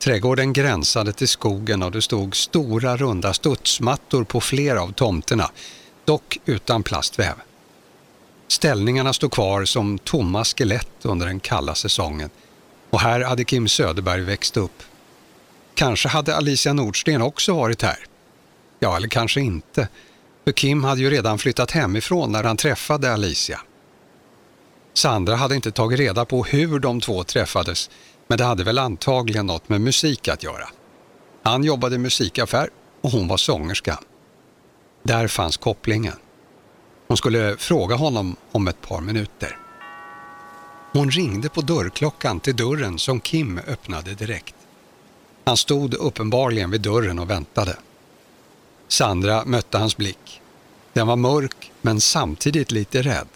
Trädgården 0.03 0.53
gränsade 0.53 1.13
till 1.13 1.27
skogen 1.27 1.83
och 1.83 1.91
det 1.91 2.01
stod 2.01 2.35
stora 2.35 2.97
runda 2.97 3.33
studsmattor 3.33 4.23
på 4.23 4.41
flera 4.41 4.81
av 4.81 4.91
tomterna, 4.91 5.51
dock 6.05 6.37
utan 6.45 6.83
plastväv. 6.83 7.33
Ställningarna 8.47 9.13
stod 9.13 9.31
kvar 9.31 9.65
som 9.65 9.97
tomma 9.99 10.43
skelett 10.45 10.87
under 11.01 11.27
den 11.27 11.39
kalla 11.39 11.75
säsongen 11.75 12.29
och 12.89 12.99
här 12.99 13.21
hade 13.21 13.43
Kim 13.43 13.67
Söderberg 13.67 14.21
växt 14.21 14.57
upp. 14.57 14.83
Kanske 15.75 16.09
hade 16.09 16.35
Alicia 16.35 16.73
Nordsten 16.73 17.21
också 17.21 17.53
varit 17.53 17.81
här. 17.81 17.99
Ja, 18.79 18.97
eller 18.97 19.07
kanske 19.07 19.41
inte, 19.41 19.87
för 20.43 20.51
Kim 20.51 20.83
hade 20.83 21.01
ju 21.01 21.09
redan 21.09 21.39
flyttat 21.39 21.71
hemifrån 21.71 22.31
när 22.31 22.43
han 22.43 22.57
träffade 22.57 23.13
Alicia. 23.13 23.61
Sandra 24.93 25.35
hade 25.35 25.55
inte 25.55 25.71
tagit 25.71 25.99
reda 25.99 26.25
på 26.25 26.43
hur 26.43 26.79
de 26.79 27.01
två 27.01 27.23
träffades, 27.23 27.89
men 28.27 28.37
det 28.37 28.43
hade 28.43 28.63
väl 28.63 28.77
antagligen 28.77 29.45
något 29.45 29.69
med 29.69 29.81
musik 29.81 30.27
att 30.27 30.43
göra. 30.43 30.69
Han 31.43 31.63
jobbade 31.63 31.95
i 31.95 31.97
musikaffär 31.97 32.69
och 33.01 33.11
hon 33.11 33.27
var 33.27 33.37
sångerska. 33.37 33.99
Där 35.03 35.27
fanns 35.27 35.57
kopplingen. 35.57 36.15
Hon 37.07 37.17
skulle 37.17 37.57
fråga 37.57 37.95
honom 37.95 38.35
om 38.51 38.67
ett 38.67 38.81
par 38.81 39.01
minuter. 39.01 39.57
Hon 40.93 41.11
ringde 41.11 41.49
på 41.49 41.61
dörrklockan 41.61 42.39
till 42.39 42.55
dörren 42.55 42.99
som 42.99 43.19
Kim 43.19 43.59
öppnade 43.67 44.13
direkt. 44.13 44.55
Han 45.45 45.57
stod 45.57 45.93
uppenbarligen 45.93 46.71
vid 46.71 46.81
dörren 46.81 47.19
och 47.19 47.29
väntade. 47.29 47.77
Sandra 48.87 49.45
mötte 49.45 49.77
hans 49.77 49.97
blick. 49.97 50.41
Den 50.93 51.07
var 51.07 51.15
mörk 51.15 51.71
men 51.81 52.01
samtidigt 52.01 52.71
lite 52.71 53.01
rädd. 53.01 53.27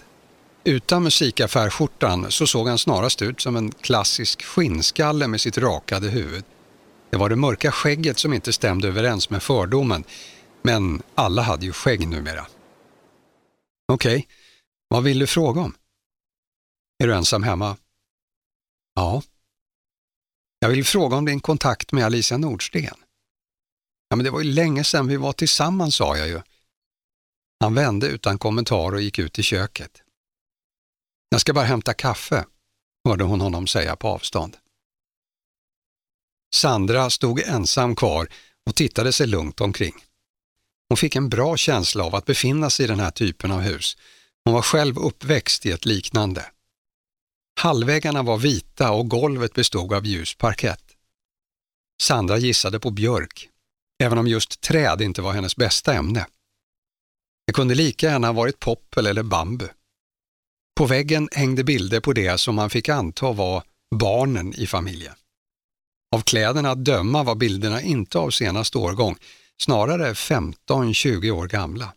Utan 0.68 1.04
musikaffärskjortan 1.04 2.32
så 2.32 2.48
såg 2.48 2.68
han 2.68 2.78
snarast 2.78 3.22
ut 3.22 3.42
som 3.42 3.56
en 3.56 3.72
klassisk 3.72 4.44
skinnskalle 4.44 5.28
med 5.28 5.42
sitt 5.42 5.58
rakade 5.58 6.10
huvud. 6.10 6.44
Det 7.10 7.18
var 7.18 7.30
det 7.30 7.36
mörka 7.36 7.72
skägget 7.72 8.20
som 8.20 8.34
inte 8.34 8.54
stämde 8.54 8.88
överens 8.88 9.30
med 9.30 9.44
fördomen, 9.44 10.04
men 10.62 11.02
alla 11.16 11.42
hade 11.42 11.66
ju 11.66 11.74
skägg 11.74 12.08
numera. 12.08 12.48
Okej, 13.92 14.16
okay. 14.18 14.26
vad 14.88 15.04
vill 15.04 15.20
du 15.20 15.28
fråga 15.28 15.62
om? 15.62 15.76
Är 17.04 17.08
du 17.08 17.16
ensam 17.16 17.44
hemma? 17.44 17.78
Ja. 18.96 19.22
Jag 20.60 20.70
vill 20.70 20.86
fråga 20.86 21.16
om 21.16 21.26
din 21.26 21.40
kontakt 21.40 21.92
med 21.92 22.06
Alicia 22.06 22.38
Nordsten. 22.38 22.98
Ja, 24.10 24.16
men 24.16 24.24
det 24.24 24.32
var 24.32 24.42
ju 24.42 24.52
länge 24.52 24.84
sedan 24.84 25.08
vi 25.08 25.18
var 25.18 25.34
tillsammans, 25.34 25.96
sa 25.96 26.18
jag 26.18 26.28
ju. 26.28 26.42
Han 27.60 27.74
vände 27.74 28.08
utan 28.08 28.38
kommentar 28.38 28.94
och 28.94 29.02
gick 29.02 29.20
ut 29.20 29.40
i 29.40 29.44
köket. 29.44 30.02
Jag 31.36 31.42
ska 31.42 31.54
bara 31.54 31.66
hämta 31.66 31.94
kaffe, 31.94 32.46
hörde 33.08 33.24
hon 33.24 33.42
honom 33.42 33.68
säga 33.68 33.96
på 33.96 34.08
avstånd. 34.08 34.58
Sandra 36.54 37.10
stod 37.10 37.40
ensam 37.40 37.96
kvar 37.96 38.28
och 38.66 38.76
tittade 38.76 39.14
sig 39.14 39.28
lugnt 39.28 39.62
omkring. 39.62 39.94
Hon 40.90 40.98
fick 40.98 41.16
en 41.16 41.30
bra 41.30 41.58
känsla 41.58 42.04
av 42.04 42.16
att 42.16 42.26
befinna 42.26 42.70
sig 42.70 42.84
i 42.84 42.88
den 42.88 43.00
här 43.00 43.12
typen 43.12 43.52
av 43.52 43.60
hus. 43.60 43.98
Hon 44.46 44.54
var 44.54 44.62
själv 44.62 44.98
uppväxt 44.98 45.66
i 45.66 45.72
ett 45.72 45.86
liknande. 45.86 46.46
Hallväggarna 47.60 48.24
var 48.24 48.38
vita 48.38 48.92
och 48.92 49.10
golvet 49.10 49.54
bestod 49.54 49.94
av 49.94 50.06
ljus 50.06 50.36
parkett. 50.36 50.96
Sandra 52.02 52.38
gissade 52.38 52.80
på 52.80 52.92
björk, 52.92 53.50
även 54.04 54.18
om 54.18 54.28
just 54.28 54.62
träd 54.62 55.02
inte 55.02 55.22
var 55.22 55.34
hennes 55.34 55.56
bästa 55.56 55.94
ämne. 55.94 56.28
Det 57.48 57.54
kunde 57.54 57.76
lika 57.76 58.08
gärna 58.08 58.28
ha 58.28 58.34
varit 58.34 58.60
poppel 58.60 59.08
eller 59.08 59.24
bambu. 59.24 59.68
På 60.76 60.86
väggen 60.86 61.30
hängde 61.32 61.64
bilder 61.64 62.00
på 62.00 62.14
det 62.14 62.38
som 62.38 62.56
man 62.56 62.70
fick 62.70 62.90
anta 62.90 63.32
var 63.32 63.64
barnen 63.96 64.54
i 64.54 64.68
familjen. 64.68 65.16
Av 66.16 66.22
kläderna 66.22 66.72
att 66.72 66.86
döma 66.86 67.24
var 67.24 67.36
bilderna 67.36 67.82
inte 67.82 68.18
av 68.18 68.30
senaste 68.30 68.78
årgång, 68.78 69.18
snarare 69.62 70.14
15-20 70.14 71.32
år 71.32 71.48
gamla. 71.48 71.94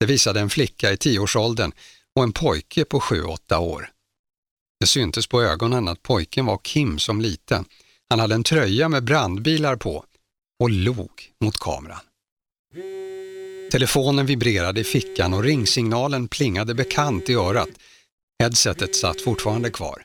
Det 0.00 0.06
visade 0.06 0.40
en 0.40 0.50
flicka 0.50 0.92
i 0.92 0.96
tioårsåldern 0.96 1.72
och 2.16 2.22
en 2.22 2.32
pojke 2.32 2.84
på 2.84 3.00
7-8 3.00 3.56
år. 3.56 3.90
Det 4.80 4.86
syntes 4.86 5.26
på 5.26 5.42
ögonen 5.42 5.88
att 5.88 6.02
pojken 6.02 6.46
var 6.46 6.60
Kim 6.62 6.98
som 6.98 7.20
liten. 7.20 7.64
Han 8.10 8.20
hade 8.20 8.34
en 8.34 8.44
tröja 8.44 8.88
med 8.88 9.04
brandbilar 9.04 9.76
på 9.76 10.04
och 10.60 10.70
log 10.70 11.32
mot 11.40 11.58
kameran. 11.58 12.00
Telefonen 13.76 14.26
vibrerade 14.26 14.80
i 14.80 14.84
fickan 14.84 15.34
och 15.34 15.42
ringsignalen 15.42 16.28
plingade 16.28 16.74
bekant 16.74 17.28
i 17.28 17.34
örat. 17.34 17.68
Headsetet 18.42 18.96
satt 18.96 19.20
fortfarande 19.20 19.70
kvar. 19.70 20.04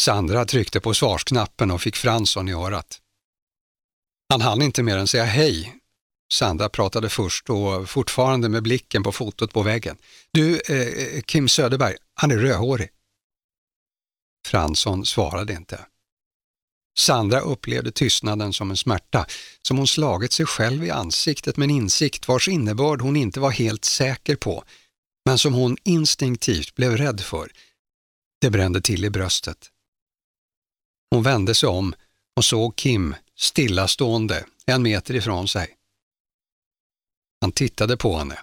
Sandra 0.00 0.44
tryckte 0.44 0.80
på 0.80 0.94
svarsknappen 0.94 1.70
och 1.70 1.82
fick 1.82 1.96
Fransson 1.96 2.48
i 2.48 2.52
örat. 2.52 3.00
Han 4.28 4.40
hann 4.40 4.62
inte 4.62 4.82
mer 4.82 4.96
än 4.96 5.06
säga 5.06 5.24
hej. 5.24 5.76
Sandra 6.32 6.68
pratade 6.68 7.08
först 7.08 7.50
och 7.50 7.90
fortfarande 7.90 8.48
med 8.48 8.62
blicken 8.62 9.02
på 9.02 9.12
fotot 9.12 9.52
på 9.52 9.62
väggen. 9.62 9.96
Du, 10.32 10.60
eh, 10.60 10.76
eh 10.76 11.20
Kim 11.22 11.48
Söderberg, 11.48 11.96
han 12.14 12.30
är 12.30 12.36
rödhårig. 12.36 12.88
Fransson 14.48 15.06
svarade 15.06 15.52
inte. 15.52 15.86
Sandra 16.98 17.40
upplevde 17.40 17.92
tystnaden 17.92 18.52
som 18.52 18.70
en 18.70 18.76
smärta, 18.76 19.26
som 19.62 19.78
hon 19.78 19.86
slagit 19.86 20.32
sig 20.32 20.46
själv 20.46 20.84
i 20.84 20.90
ansiktet 20.90 21.56
med 21.56 21.64
en 21.64 21.76
insikt 21.76 22.28
vars 22.28 22.48
innebörd 22.48 23.02
hon 23.02 23.16
inte 23.16 23.40
var 23.40 23.50
helt 23.50 23.84
säker 23.84 24.36
på, 24.36 24.64
men 25.24 25.38
som 25.38 25.54
hon 25.54 25.76
instinktivt 25.84 26.74
blev 26.74 26.96
rädd 26.96 27.20
för. 27.20 27.50
Det 28.40 28.50
brände 28.50 28.80
till 28.80 29.04
i 29.04 29.10
bröstet. 29.10 29.70
Hon 31.10 31.22
vände 31.22 31.54
sig 31.54 31.68
om 31.68 31.94
och 32.36 32.44
såg 32.44 32.76
Kim 32.76 33.14
stillastående 33.36 34.44
en 34.66 34.82
meter 34.82 35.14
ifrån 35.14 35.48
sig. 35.48 35.76
Han 37.40 37.52
tittade 37.52 37.96
på 37.96 38.18
henne 38.18 38.38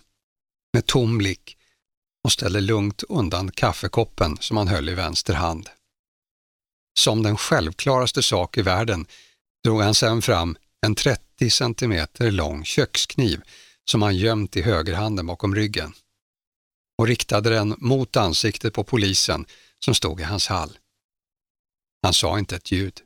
med 0.73 0.85
tom 0.85 1.17
blick 1.17 1.57
och 2.23 2.31
ställde 2.31 2.61
lugnt 2.61 3.03
undan 3.03 3.51
kaffekoppen 3.51 4.37
som 4.39 4.57
han 4.57 4.67
höll 4.67 4.89
i 4.89 4.93
vänster 4.93 5.33
hand. 5.33 5.69
Som 6.99 7.23
den 7.23 7.37
självklaraste 7.37 8.23
sak 8.23 8.57
i 8.57 8.61
världen 8.61 9.05
drog 9.63 9.81
han 9.81 9.95
sedan 9.95 10.21
fram 10.21 10.57
en 10.85 10.95
30 10.95 11.49
centimeter 11.49 12.31
lång 12.31 12.65
kökskniv 12.65 13.41
som 13.85 14.01
han 14.01 14.17
gömt 14.17 14.57
i 14.57 14.61
högerhanden 14.61 15.27
bakom 15.27 15.55
ryggen 15.55 15.93
och 16.97 17.07
riktade 17.07 17.49
den 17.49 17.75
mot 17.77 18.17
ansiktet 18.17 18.73
på 18.73 18.83
polisen 18.83 19.45
som 19.79 19.95
stod 19.95 20.19
i 20.19 20.23
hans 20.23 20.47
hall. 20.47 20.77
Han 22.03 22.13
sa 22.13 22.39
inte 22.39 22.55
ett 22.55 22.71
ljud. 22.71 23.01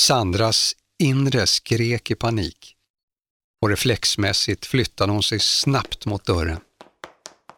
Sandras 0.00 0.76
inre 1.02 1.46
skrek 1.46 2.10
i 2.10 2.14
panik 2.14 2.76
och 3.62 3.68
reflexmässigt 3.68 4.66
flyttade 4.66 5.12
hon 5.12 5.22
sig 5.22 5.40
snabbt 5.40 6.06
mot 6.06 6.24
dörren. 6.24 6.60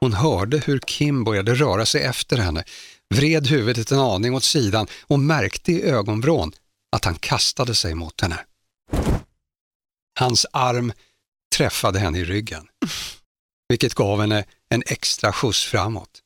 Hon 0.01 0.13
hörde 0.13 0.59
hur 0.59 0.79
Kim 0.79 1.25
började 1.25 1.55
röra 1.55 1.87
sig 1.87 2.03
efter 2.03 2.37
henne, 2.37 2.65
vred 3.13 3.47
huvudet 3.47 3.93
en 3.93 3.99
aning 3.99 4.35
åt 4.35 4.45
sidan 4.45 4.87
och 5.03 5.19
märkte 5.19 5.73
i 5.73 5.83
ögonvrån 5.83 6.53
att 6.97 7.05
han 7.05 7.15
kastade 7.15 7.75
sig 7.75 7.95
mot 7.95 8.21
henne. 8.21 8.39
Hans 10.19 10.47
arm 10.53 10.93
träffade 11.57 11.99
henne 11.99 12.19
i 12.19 12.25
ryggen, 12.25 12.67
vilket 13.69 13.95
gav 13.95 14.21
henne 14.21 14.45
en 14.69 14.83
extra 14.87 15.33
skjuts 15.33 15.65
framåt. 15.65 16.23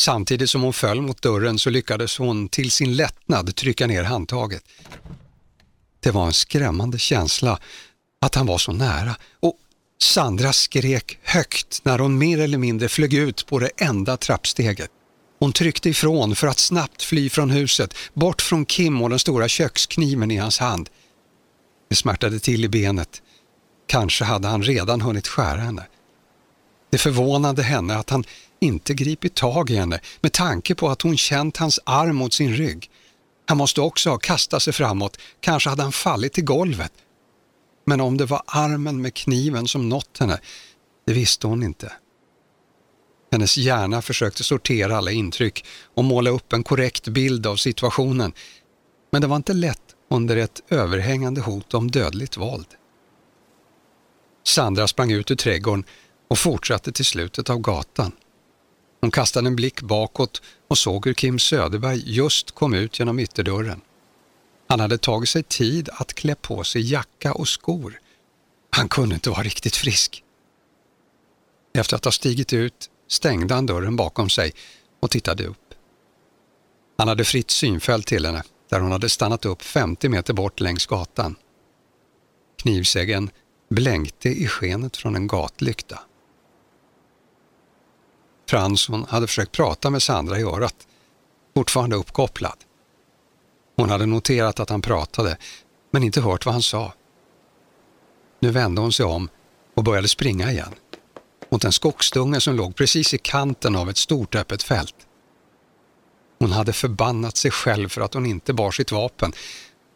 Samtidigt 0.00 0.50
som 0.50 0.62
hon 0.62 0.72
föll 0.72 1.00
mot 1.00 1.22
dörren 1.22 1.58
så 1.58 1.70
lyckades 1.70 2.18
hon 2.18 2.48
till 2.48 2.70
sin 2.70 2.96
lättnad 2.96 3.56
trycka 3.56 3.86
ner 3.86 4.02
handtaget. 4.02 4.64
Det 6.00 6.10
var 6.10 6.26
en 6.26 6.32
skrämmande 6.32 6.98
känsla 6.98 7.58
att 8.20 8.34
han 8.34 8.46
var 8.46 8.58
så 8.58 8.72
nära 8.72 9.16
och 9.40 9.58
Sandra 10.02 10.52
skrek 10.52 11.18
högt 11.22 11.80
när 11.84 11.98
hon 11.98 12.18
mer 12.18 12.40
eller 12.40 12.58
mindre 12.58 12.88
flög 12.88 13.14
ut 13.14 13.46
på 13.46 13.58
det 13.58 13.70
enda 13.76 14.16
trappsteget. 14.16 14.90
Hon 15.42 15.52
tryckte 15.52 15.88
ifrån 15.88 16.36
för 16.36 16.46
att 16.46 16.58
snabbt 16.58 17.02
fly 17.02 17.30
från 17.30 17.50
huset, 17.50 17.94
bort 18.14 18.42
från 18.42 18.66
Kim 18.66 19.02
och 19.02 19.10
den 19.10 19.18
stora 19.18 19.48
kökskniven 19.48 20.30
i 20.30 20.36
hans 20.36 20.58
hand. 20.58 20.90
Det 21.88 21.96
smärtade 21.96 22.38
till 22.38 22.64
i 22.64 22.68
benet. 22.68 23.22
Kanske 23.86 24.24
hade 24.24 24.48
han 24.48 24.62
redan 24.62 25.00
hunnit 25.00 25.28
skära 25.28 25.60
henne. 25.60 25.86
Det 26.90 26.98
förvånade 26.98 27.62
henne 27.62 27.96
att 27.96 28.10
han 28.10 28.24
inte 28.60 28.94
gripit 28.94 29.34
tag 29.34 29.70
i 29.70 29.76
henne 29.76 30.00
med 30.20 30.32
tanke 30.32 30.74
på 30.74 30.88
att 30.88 31.02
hon 31.02 31.16
känt 31.16 31.56
hans 31.56 31.80
arm 31.84 32.16
mot 32.16 32.32
sin 32.32 32.56
rygg. 32.56 32.90
Han 33.46 33.56
måste 33.56 33.80
också 33.80 34.10
ha 34.10 34.18
kastat 34.18 34.62
sig 34.62 34.72
framåt, 34.72 35.18
kanske 35.40 35.70
hade 35.70 35.82
han 35.82 35.92
fallit 35.92 36.32
till 36.32 36.44
golvet. 36.44 36.92
Men 37.84 38.00
om 38.00 38.16
det 38.16 38.26
var 38.26 38.42
armen 38.46 39.02
med 39.02 39.14
kniven 39.14 39.68
som 39.68 39.88
nått 39.88 40.18
henne, 40.18 40.38
det 41.06 41.12
visste 41.12 41.46
hon 41.46 41.62
inte. 41.62 41.92
Hennes 43.32 43.56
hjärna 43.56 44.02
försökte 44.02 44.44
sortera 44.44 44.96
alla 44.96 45.10
intryck 45.10 45.64
och 45.94 46.04
måla 46.04 46.30
upp 46.30 46.52
en 46.52 46.62
korrekt 46.62 47.08
bild 47.08 47.46
av 47.46 47.56
situationen. 47.56 48.32
Men 49.10 49.22
det 49.22 49.28
var 49.28 49.36
inte 49.36 49.52
lätt 49.52 49.82
under 50.10 50.36
ett 50.36 50.62
överhängande 50.68 51.40
hot 51.40 51.74
om 51.74 51.90
dödligt 51.90 52.36
våld. 52.36 52.66
Sandra 54.44 54.88
sprang 54.88 55.12
ut 55.12 55.30
ur 55.30 55.36
trädgården 55.36 55.84
och 56.28 56.38
fortsatte 56.38 56.92
till 56.92 57.04
slutet 57.04 57.50
av 57.50 57.58
gatan. 57.58 58.12
Hon 59.00 59.10
kastade 59.10 59.46
en 59.46 59.56
blick 59.56 59.80
bakåt 59.80 60.42
och 60.68 60.78
såg 60.78 61.06
hur 61.06 61.14
Kim 61.14 61.38
Söderberg 61.38 62.02
just 62.06 62.50
kom 62.50 62.74
ut 62.74 62.98
genom 62.98 63.18
ytterdörren. 63.18 63.80
Han 64.68 64.80
hade 64.80 64.98
tagit 64.98 65.28
sig 65.28 65.42
tid 65.42 65.88
att 65.92 66.14
klä 66.14 66.34
på 66.34 66.64
sig 66.64 66.92
jacka 66.92 67.32
och 67.32 67.48
skor. 67.48 68.00
Han 68.70 68.88
kunde 68.88 69.14
inte 69.14 69.30
vara 69.30 69.42
riktigt 69.42 69.76
frisk. 69.76 70.24
Efter 71.74 71.96
att 71.96 72.04
ha 72.04 72.12
stigit 72.12 72.52
ut 72.52 72.88
stängde 73.12 73.54
han 73.54 73.66
dörren 73.66 73.96
bakom 73.96 74.30
sig 74.30 74.52
och 75.00 75.10
tittade 75.10 75.46
upp. 75.46 75.74
Han 76.98 77.08
hade 77.08 77.24
fritt 77.24 77.50
synfält 77.50 78.06
till 78.06 78.26
henne 78.26 78.42
där 78.68 78.80
hon 78.80 78.92
hade 78.92 79.08
stannat 79.08 79.44
upp 79.44 79.62
50 79.62 80.08
meter 80.08 80.34
bort 80.34 80.60
längs 80.60 80.86
gatan. 80.86 81.36
Knivsäggen 82.62 83.30
blänkte 83.70 84.28
i 84.28 84.46
skenet 84.46 84.96
från 84.96 85.16
en 85.16 85.26
gatlykta. 85.26 85.98
Fransson 88.48 89.04
hade 89.08 89.26
försökt 89.26 89.52
prata 89.52 89.90
med 89.90 90.02
Sandra 90.02 90.38
i 90.38 90.42
örat, 90.42 90.86
fortfarande 91.54 91.96
uppkopplad. 91.96 92.56
Hon 93.76 93.90
hade 93.90 94.06
noterat 94.06 94.60
att 94.60 94.70
han 94.70 94.82
pratade, 94.82 95.36
men 95.90 96.02
inte 96.02 96.20
hört 96.20 96.46
vad 96.46 96.54
han 96.54 96.62
sa. 96.62 96.92
Nu 98.40 98.50
vände 98.50 98.80
hon 98.80 98.92
sig 98.92 99.06
om 99.06 99.28
och 99.74 99.84
började 99.84 100.08
springa 100.08 100.52
igen, 100.52 100.74
mot 101.52 101.64
en 101.64 101.72
skogsdunge 101.72 102.40
som 102.40 102.56
låg 102.56 102.76
precis 102.76 103.14
i 103.14 103.18
kanten 103.18 103.76
av 103.76 103.90
ett 103.90 103.96
stort 103.96 104.34
öppet 104.34 104.62
fält. 104.62 104.94
Hon 106.38 106.52
hade 106.52 106.72
förbannat 106.72 107.36
sig 107.36 107.50
själv 107.50 107.88
för 107.88 108.00
att 108.00 108.14
hon 108.14 108.26
inte 108.26 108.52
bar 108.52 108.70
sitt 108.70 108.92
vapen. 108.92 109.32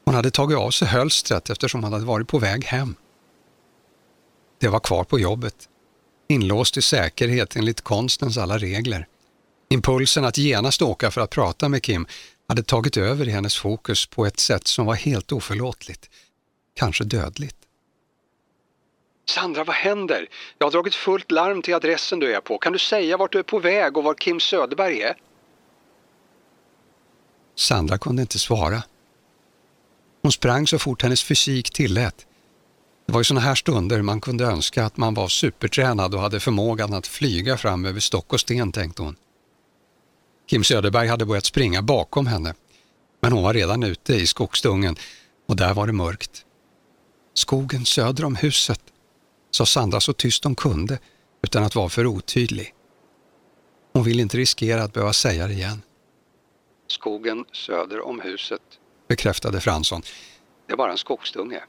Hon 0.04 0.14
hade 0.14 0.30
tagit 0.30 0.58
av 0.58 0.70
sig 0.70 0.88
hölstret 0.88 1.50
eftersom 1.50 1.84
hon 1.84 1.92
hade 1.92 2.04
varit 2.04 2.28
på 2.28 2.38
väg 2.38 2.64
hem. 2.64 2.94
Det 4.60 4.68
var 4.68 4.80
kvar 4.80 5.04
på 5.04 5.18
jobbet, 5.18 5.68
inlåst 6.28 6.76
i 6.76 6.82
säkerhet 6.82 7.56
enligt 7.56 7.80
konstens 7.80 8.38
alla 8.38 8.58
regler. 8.58 9.06
Impulsen 9.70 10.24
att 10.24 10.38
genast 10.38 10.82
åka 10.82 11.10
för 11.10 11.20
att 11.20 11.30
prata 11.30 11.68
med 11.68 11.82
Kim 11.82 12.06
hade 12.48 12.62
tagit 12.62 12.96
över 12.96 13.28
i 13.28 13.30
hennes 13.30 13.56
fokus 13.56 14.06
på 14.06 14.26
ett 14.26 14.40
sätt 14.40 14.66
som 14.66 14.86
var 14.86 14.94
helt 14.94 15.32
oförlåtligt, 15.32 16.10
kanske 16.74 17.04
dödligt. 17.04 17.65
Sandra, 19.28 19.64
vad 19.64 19.76
händer? 19.76 20.28
Jag 20.58 20.66
har 20.66 20.72
dragit 20.72 20.94
fullt 20.94 21.30
larm 21.30 21.62
till 21.62 21.74
adressen 21.74 22.18
du 22.18 22.34
är 22.34 22.40
på. 22.40 22.58
Kan 22.58 22.72
du 22.72 22.78
säga 22.78 23.16
vart 23.16 23.32
du 23.32 23.38
är 23.38 23.42
på 23.42 23.58
väg 23.58 23.96
och 23.96 24.04
var 24.04 24.14
Kim 24.14 24.40
Söderberg 24.40 25.02
är? 25.02 25.16
Sandra 27.54 27.98
kunde 27.98 28.22
inte 28.22 28.38
svara. 28.38 28.82
Hon 30.22 30.32
sprang 30.32 30.66
så 30.66 30.78
fort 30.78 31.02
hennes 31.02 31.24
fysik 31.24 31.70
tillät. 31.70 32.26
Det 33.06 33.12
var 33.12 33.20
i 33.20 33.24
sådana 33.24 33.40
här 33.40 33.54
stunder 33.54 34.02
man 34.02 34.20
kunde 34.20 34.44
önska 34.44 34.84
att 34.84 34.96
man 34.96 35.14
var 35.14 35.28
supertränad 35.28 36.14
och 36.14 36.20
hade 36.20 36.40
förmågan 36.40 36.94
att 36.94 37.06
flyga 37.06 37.56
fram 37.56 37.84
över 37.84 38.00
stock 38.00 38.32
och 38.32 38.40
sten, 38.40 38.72
tänkte 38.72 39.02
hon. 39.02 39.16
Kim 40.48 40.64
Söderberg 40.64 41.08
hade 41.08 41.26
börjat 41.26 41.44
springa 41.44 41.82
bakom 41.82 42.26
henne, 42.26 42.54
men 43.20 43.32
hon 43.32 43.42
var 43.42 43.54
redan 43.54 43.82
ute 43.82 44.14
i 44.14 44.26
skogsdungen 44.26 44.96
och 45.48 45.56
där 45.56 45.74
var 45.74 45.86
det 45.86 45.92
mörkt. 45.92 46.44
Skogen 47.34 47.84
söder 47.84 48.24
om 48.24 48.36
huset, 48.36 48.80
sa 49.56 49.66
Sandra 49.66 50.00
så 50.00 50.12
tyst 50.12 50.44
hon 50.44 50.54
kunde 50.54 50.98
utan 51.42 51.64
att 51.64 51.74
vara 51.74 51.88
för 51.88 52.06
otydlig. 52.06 52.74
Hon 53.92 54.04
ville 54.04 54.22
inte 54.22 54.36
riskera 54.36 54.82
att 54.82 54.92
behöva 54.92 55.12
säga 55.12 55.46
det 55.46 55.52
igen. 55.52 55.82
Skogen 56.86 57.44
söder 57.52 58.00
om 58.00 58.20
huset, 58.20 58.62
bekräftade 59.08 59.60
Fransson. 59.60 60.02
Det 60.66 60.72
är 60.72 60.76
bara 60.76 60.92
en 60.92 60.98
skogsdunge. 60.98 61.64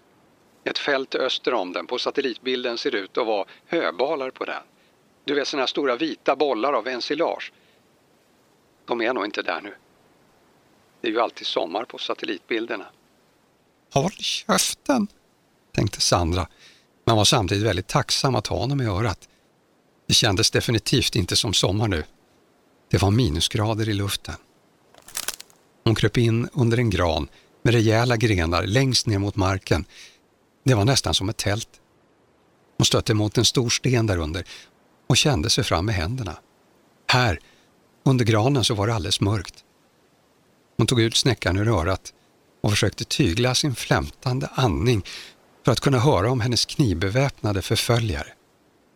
Ett 0.64 0.78
fält 0.78 1.16
öster 1.16 1.54
om 1.54 1.74
den. 1.74 1.88
På 1.88 2.00
satellitbilden 2.00 2.78
ser 2.78 2.92
det 2.92 2.98
ut 2.98 3.18
att 3.18 3.28
vara 3.28 3.46
höbalar 3.66 4.32
på 4.32 4.46
den. 4.46 4.64
Du 5.26 5.34
vet 5.34 5.48
sådana 5.48 5.62
här 5.62 5.68
stora 5.68 5.96
vita 5.96 6.36
bollar 6.36 6.74
av 6.74 6.88
ensilage. 6.88 7.54
De 8.86 9.02
är 9.02 9.14
nog 9.14 9.26
inte 9.26 9.42
där 9.42 9.62
nu. 9.62 9.76
Det 11.02 11.08
är 11.08 11.12
ju 11.12 11.20
alltid 11.20 11.48
sommar 11.48 11.86
på 11.86 11.98
satellitbilderna. 11.98 12.86
Håll 13.94 14.12
käften, 14.12 15.08
tänkte 15.72 16.02
Sandra, 16.02 16.48
men 17.08 17.18
var 17.18 17.26
samtidigt 17.26 17.64
väldigt 17.64 17.88
tacksam 17.88 18.36
att 18.36 18.48
ha 18.48 18.58
honom 18.58 18.82
i 18.82 18.86
örat. 18.86 19.28
Det 20.08 20.14
kändes 20.14 20.52
definitivt 20.52 21.16
inte 21.16 21.36
som 21.36 21.54
sommar 21.54 21.88
nu. 21.88 22.04
Det 22.92 23.02
var 23.02 23.12
minusgrader 23.12 23.90
i 23.90 23.94
luften. 23.94 24.36
Hon 25.84 25.96
kröp 25.96 26.18
in 26.18 26.50
under 26.54 26.78
en 26.78 26.90
gran 26.90 27.28
med 27.64 27.74
rejäla 27.74 28.18
grenar 28.18 28.64
längst 28.64 29.08
ner 29.08 29.20
mot 29.20 29.36
marken. 29.36 29.86
Det 30.64 30.74
var 30.74 30.86
nästan 30.86 31.14
som 31.14 31.30
ett 31.30 31.38
tält. 31.38 31.70
Hon 32.78 32.86
stötte 32.86 33.14
mot 33.14 33.38
en 33.38 33.46
stor 33.46 33.70
sten 33.70 34.08
därunder 34.08 34.44
och 35.08 35.18
kände 35.18 35.50
sig 35.50 35.64
fram 35.64 35.86
med 35.86 35.96
händerna. 35.96 36.38
Här, 37.12 37.40
under 38.06 38.26
granen, 38.26 38.64
så 38.64 38.74
var 38.74 38.88
det 38.88 38.94
alldeles 38.94 39.22
mörkt. 39.22 39.64
Hon 40.78 40.88
tog 40.88 41.02
ut 41.02 41.16
snäckan 41.16 41.58
ur 41.58 41.68
örat 41.68 42.14
och 42.62 42.70
försökte 42.70 43.04
tygla 43.04 43.56
sin 43.56 43.76
flämtande 43.76 44.50
andning 44.54 45.04
för 45.68 45.72
att 45.72 45.80
kunna 45.80 46.00
höra 46.00 46.32
om 46.32 46.42
hennes 46.42 46.66
knivbeväpnade 46.66 47.62
förföljare 47.62 48.34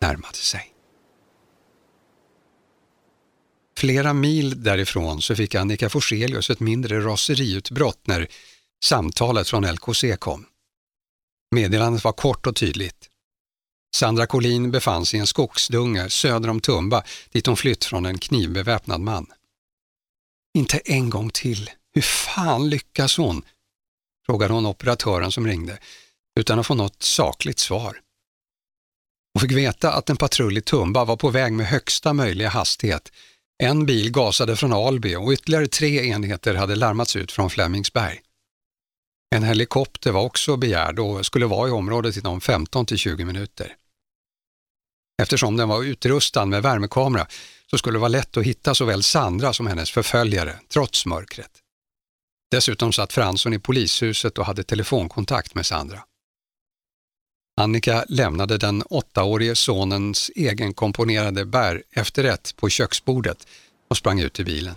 närmade 0.00 0.36
sig. 0.36 0.74
Flera 3.78 4.12
mil 4.12 4.62
därifrån 4.62 5.22
så 5.22 5.36
fick 5.36 5.54
Annika 5.54 5.88
Forselius 5.90 6.50
ett 6.50 6.60
mindre 6.60 7.00
raseriutbrott 7.00 8.06
när 8.06 8.28
samtalet 8.84 9.48
från 9.48 9.72
LKC 9.72 10.16
kom. 10.16 10.46
Meddelandet 11.50 12.04
var 12.04 12.12
kort 12.12 12.46
och 12.46 12.56
tydligt. 12.56 13.08
Sandra 13.96 14.26
Collin 14.26 14.70
befann 14.70 15.06
sig 15.06 15.16
i 15.16 15.20
en 15.20 15.26
skogsdunge 15.26 16.10
söder 16.10 16.48
om 16.48 16.60
Tumba 16.60 17.04
dit 17.32 17.46
hon 17.46 17.56
flytt 17.56 17.84
från 17.84 18.06
en 18.06 18.18
knivbeväpnad 18.18 19.00
man. 19.00 19.26
Inte 20.54 20.78
en 20.78 21.10
gång 21.10 21.30
till. 21.30 21.70
Hur 21.94 22.02
fan 22.02 22.70
lyckas 22.70 23.16
hon? 23.16 23.42
frågade 24.26 24.54
hon 24.54 24.66
operatören 24.66 25.32
som 25.32 25.46
ringde, 25.46 25.78
utan 26.40 26.58
att 26.58 26.66
få 26.66 26.74
något 26.74 27.02
sakligt 27.02 27.58
svar. 27.58 28.00
Hon 29.34 29.40
fick 29.40 29.52
veta 29.52 29.92
att 29.92 30.10
en 30.10 30.16
patrull 30.16 30.58
i 30.58 30.60
Tumba 30.60 31.04
var 31.04 31.16
på 31.16 31.30
väg 31.30 31.52
med 31.52 31.66
högsta 31.66 32.12
möjliga 32.12 32.48
hastighet. 32.48 33.12
En 33.62 33.86
bil 33.86 34.12
gasade 34.12 34.56
från 34.56 34.72
Alby 34.72 35.14
och 35.14 35.32
ytterligare 35.32 35.66
tre 35.66 36.08
enheter 36.08 36.54
hade 36.54 36.76
larmats 36.76 37.16
ut 37.16 37.32
från 37.32 37.50
Flemingsberg. 37.50 38.20
En 39.34 39.42
helikopter 39.42 40.12
var 40.12 40.22
också 40.22 40.56
begärd 40.56 40.98
och 40.98 41.26
skulle 41.26 41.46
vara 41.46 41.68
i 41.68 41.72
området 41.72 42.16
inom 42.16 42.40
15 42.40 42.86
till 42.86 42.98
20 42.98 43.24
minuter. 43.24 43.76
Eftersom 45.22 45.56
den 45.56 45.68
var 45.68 45.82
utrustad 45.82 46.46
med 46.46 46.62
värmekamera 46.62 47.26
så 47.70 47.78
skulle 47.78 47.94
det 47.94 48.00
vara 48.00 48.08
lätt 48.08 48.36
att 48.36 48.44
hitta 48.44 48.74
såväl 48.74 49.02
Sandra 49.02 49.52
som 49.52 49.66
hennes 49.66 49.90
förföljare, 49.90 50.58
trots 50.68 51.06
mörkret. 51.06 51.50
Dessutom 52.50 52.92
satt 52.92 53.12
Fransson 53.12 53.54
i 53.54 53.58
polishuset 53.58 54.38
och 54.38 54.46
hade 54.46 54.64
telefonkontakt 54.64 55.54
med 55.54 55.66
Sandra. 55.66 56.02
Annika 57.56 58.04
lämnade 58.08 58.58
den 58.58 58.82
åttaårige 58.90 59.54
sonens 59.54 60.30
egenkomponerade 60.34 61.44
bär 61.44 61.82
efterrätt 61.92 62.54
på 62.56 62.68
köksbordet 62.68 63.46
och 63.90 63.96
sprang 63.96 64.20
ut 64.20 64.40
i 64.40 64.44
bilen. 64.44 64.74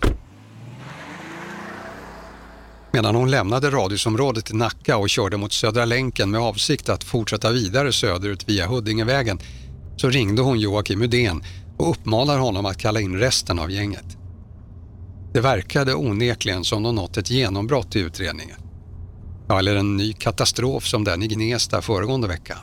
Medan 2.92 3.14
hon 3.14 3.30
lämnade 3.30 3.70
radhusområdet 3.70 4.50
i 4.50 4.54
Nacka 4.54 4.96
och 4.96 5.10
körde 5.10 5.36
mot 5.36 5.52
Södra 5.52 5.84
länken 5.84 6.30
med 6.30 6.40
avsikt 6.40 6.88
att 6.88 7.04
fortsätta 7.04 7.52
vidare 7.52 7.92
söderut 7.92 8.48
via 8.48 8.66
Huddingevägen 8.66 9.38
så 9.96 10.10
ringde 10.10 10.42
hon 10.42 10.60
Joakim 10.60 11.02
Udén 11.02 11.44
och 11.78 11.90
uppmanar 11.90 12.38
honom 12.38 12.66
att 12.66 12.78
kalla 12.78 13.00
in 13.00 13.18
resten 13.18 13.58
av 13.58 13.70
gänget. 13.70 14.16
Det 15.32 15.40
verkade 15.40 15.94
onekligen 15.94 16.64
som 16.64 16.82
de 16.82 16.94
nått 16.94 17.16
ett 17.16 17.30
genombrott 17.30 17.96
i 17.96 17.98
utredningen. 17.98 18.65
Ja, 19.48 19.58
eller 19.58 19.76
en 19.76 19.96
ny 19.96 20.12
katastrof 20.12 20.86
som 20.86 21.04
den 21.04 21.22
i 21.22 21.26
Gnesta 21.26 21.82
föregående 21.82 22.28
vecka. 22.28 22.58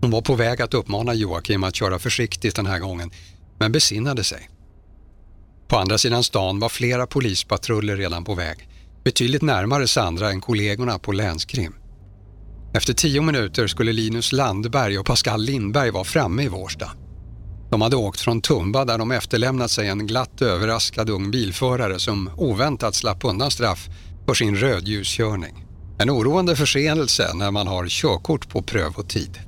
Hon 0.00 0.10
var 0.10 0.20
på 0.20 0.34
väg 0.34 0.62
att 0.62 0.74
uppmana 0.74 1.14
Joakim 1.14 1.64
att 1.64 1.74
köra 1.74 1.98
försiktigt 1.98 2.56
den 2.56 2.66
här 2.66 2.78
gången, 2.78 3.10
men 3.58 3.72
besinnade 3.72 4.24
sig. 4.24 4.50
På 5.68 5.76
andra 5.76 5.98
sidan 5.98 6.24
stan 6.24 6.58
var 6.58 6.68
flera 6.68 7.06
polispatruller 7.06 7.96
redan 7.96 8.24
på 8.24 8.34
väg, 8.34 8.68
betydligt 9.04 9.42
närmare 9.42 9.88
Sandra 9.88 10.30
än 10.30 10.40
kollegorna 10.40 10.98
på 10.98 11.12
länskrim. 11.12 11.74
Efter 12.74 12.92
tio 12.92 13.22
minuter 13.22 13.66
skulle 13.66 13.92
Linus 13.92 14.32
Landberg 14.32 14.98
och 14.98 15.06
Pascal 15.06 15.42
Lindberg 15.42 15.90
vara 15.90 16.04
framme 16.04 16.42
i 16.42 16.48
Vårsta. 16.48 16.90
De 17.70 17.82
hade 17.82 17.96
åkt 17.96 18.20
från 18.20 18.40
Tumba 18.40 18.84
där 18.84 18.98
de 18.98 19.10
efterlämnat 19.10 19.70
sig 19.70 19.88
en 19.88 20.06
glatt 20.06 20.42
överraskad 20.42 21.10
ung 21.10 21.30
bilförare 21.30 21.98
som 21.98 22.30
oväntat 22.36 22.94
slapp 22.94 23.24
undan 23.24 23.50
straff 23.50 23.88
för 24.30 24.34
sin 24.34 24.56
rödljuskörning. 24.56 25.64
En 25.98 26.10
oroande 26.10 26.56
förseelse 26.56 27.30
när 27.34 27.50
man 27.50 27.66
har 27.66 27.88
körkort 27.88 28.48
på 28.48 28.62
prövotid. 28.62 29.38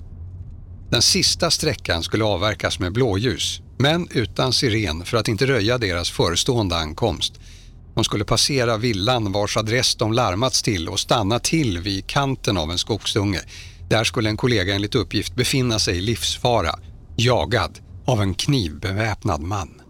Den 0.90 1.02
sista 1.02 1.50
sträckan 1.50 2.02
skulle 2.02 2.24
avverkas 2.24 2.78
med 2.78 2.92
blåljus, 2.92 3.60
men 3.78 4.08
utan 4.10 4.52
siren 4.52 5.04
för 5.04 5.16
att 5.16 5.28
inte 5.28 5.46
röja 5.46 5.78
deras 5.78 6.10
förestående 6.10 6.76
ankomst. 6.76 7.40
De 7.94 8.04
skulle 8.04 8.24
passera 8.24 8.76
villan 8.76 9.32
vars 9.32 9.56
adress 9.56 9.94
de 9.94 10.12
larmats 10.12 10.62
till 10.62 10.88
och 10.88 11.00
stanna 11.00 11.38
till 11.38 11.78
vid 11.78 12.06
kanten 12.06 12.56
av 12.56 12.70
en 12.70 12.78
skogsdunge. 12.78 13.40
Där 13.88 14.04
skulle 14.04 14.28
en 14.28 14.36
kollega 14.36 14.74
enligt 14.74 14.94
uppgift 14.94 15.34
befinna 15.34 15.78
sig 15.78 15.98
i 15.98 16.00
livsfara, 16.00 16.78
jagad 17.16 17.78
av 18.06 18.22
en 18.22 18.34
knivbeväpnad 18.34 19.40
man. 19.40 19.81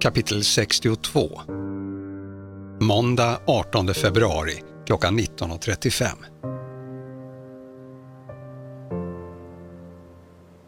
Kapitel 0.00 0.44
62 0.44 1.40
Måndag 2.80 3.40
18 3.46 3.94
februari 3.94 4.62
klockan 4.86 5.20
19.35 5.20 6.08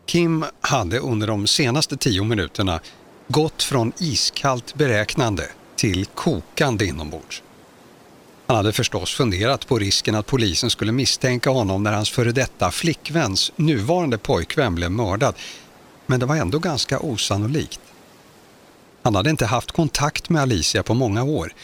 Kim 0.06 0.44
hade 0.60 0.98
under 0.98 1.26
de 1.26 1.46
senaste 1.46 1.96
tio 1.96 2.24
minuterna 2.24 2.80
gått 3.28 3.62
från 3.62 3.92
iskallt 3.98 4.74
beräknande 4.74 5.48
till 5.76 6.06
kokande 6.06 6.86
inombords. 6.86 7.42
Han 8.46 8.56
hade 8.56 8.72
förstås 8.72 9.14
funderat 9.14 9.66
på 9.66 9.78
risken 9.78 10.14
att 10.14 10.26
polisen 10.26 10.70
skulle 10.70 10.92
misstänka 10.92 11.50
honom 11.50 11.82
när 11.82 11.92
hans 11.92 12.10
före 12.10 12.32
detta 12.32 12.70
flickväns 12.70 13.52
nuvarande 13.56 14.18
pojkvän 14.18 14.74
blev 14.74 14.90
mördad, 14.90 15.34
men 16.06 16.20
det 16.20 16.26
var 16.26 16.36
ändå 16.36 16.58
ganska 16.58 17.00
osannolikt. 17.00 17.80
Han 19.02 19.14
hade 19.14 19.30
inte 19.30 19.46
haft 19.46 19.72
kontakt 19.72 20.28
med 20.28 20.42
Alicia 20.42 20.82
på 20.82 20.94
många 20.94 21.22
år, 21.22 21.54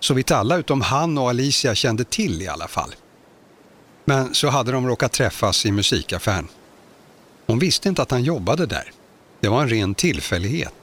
så 0.00 0.14
vitt 0.14 0.30
alla 0.30 0.56
utom 0.56 0.80
han 0.80 1.18
och 1.18 1.28
Alicia 1.28 1.74
kände 1.74 2.04
till 2.04 2.42
i 2.42 2.48
alla 2.48 2.68
fall. 2.68 2.94
Men 4.04 4.34
så 4.34 4.48
hade 4.48 4.72
de 4.72 4.86
råkat 4.86 5.12
träffas 5.12 5.66
i 5.66 5.72
musikaffären. 5.72 6.48
Hon 7.46 7.58
visste 7.58 7.88
inte 7.88 8.02
att 8.02 8.10
han 8.10 8.22
jobbade 8.22 8.66
där. 8.66 8.92
Det 9.40 9.48
var 9.48 9.62
en 9.62 9.68
ren 9.68 9.94
tillfällighet. 9.94 10.74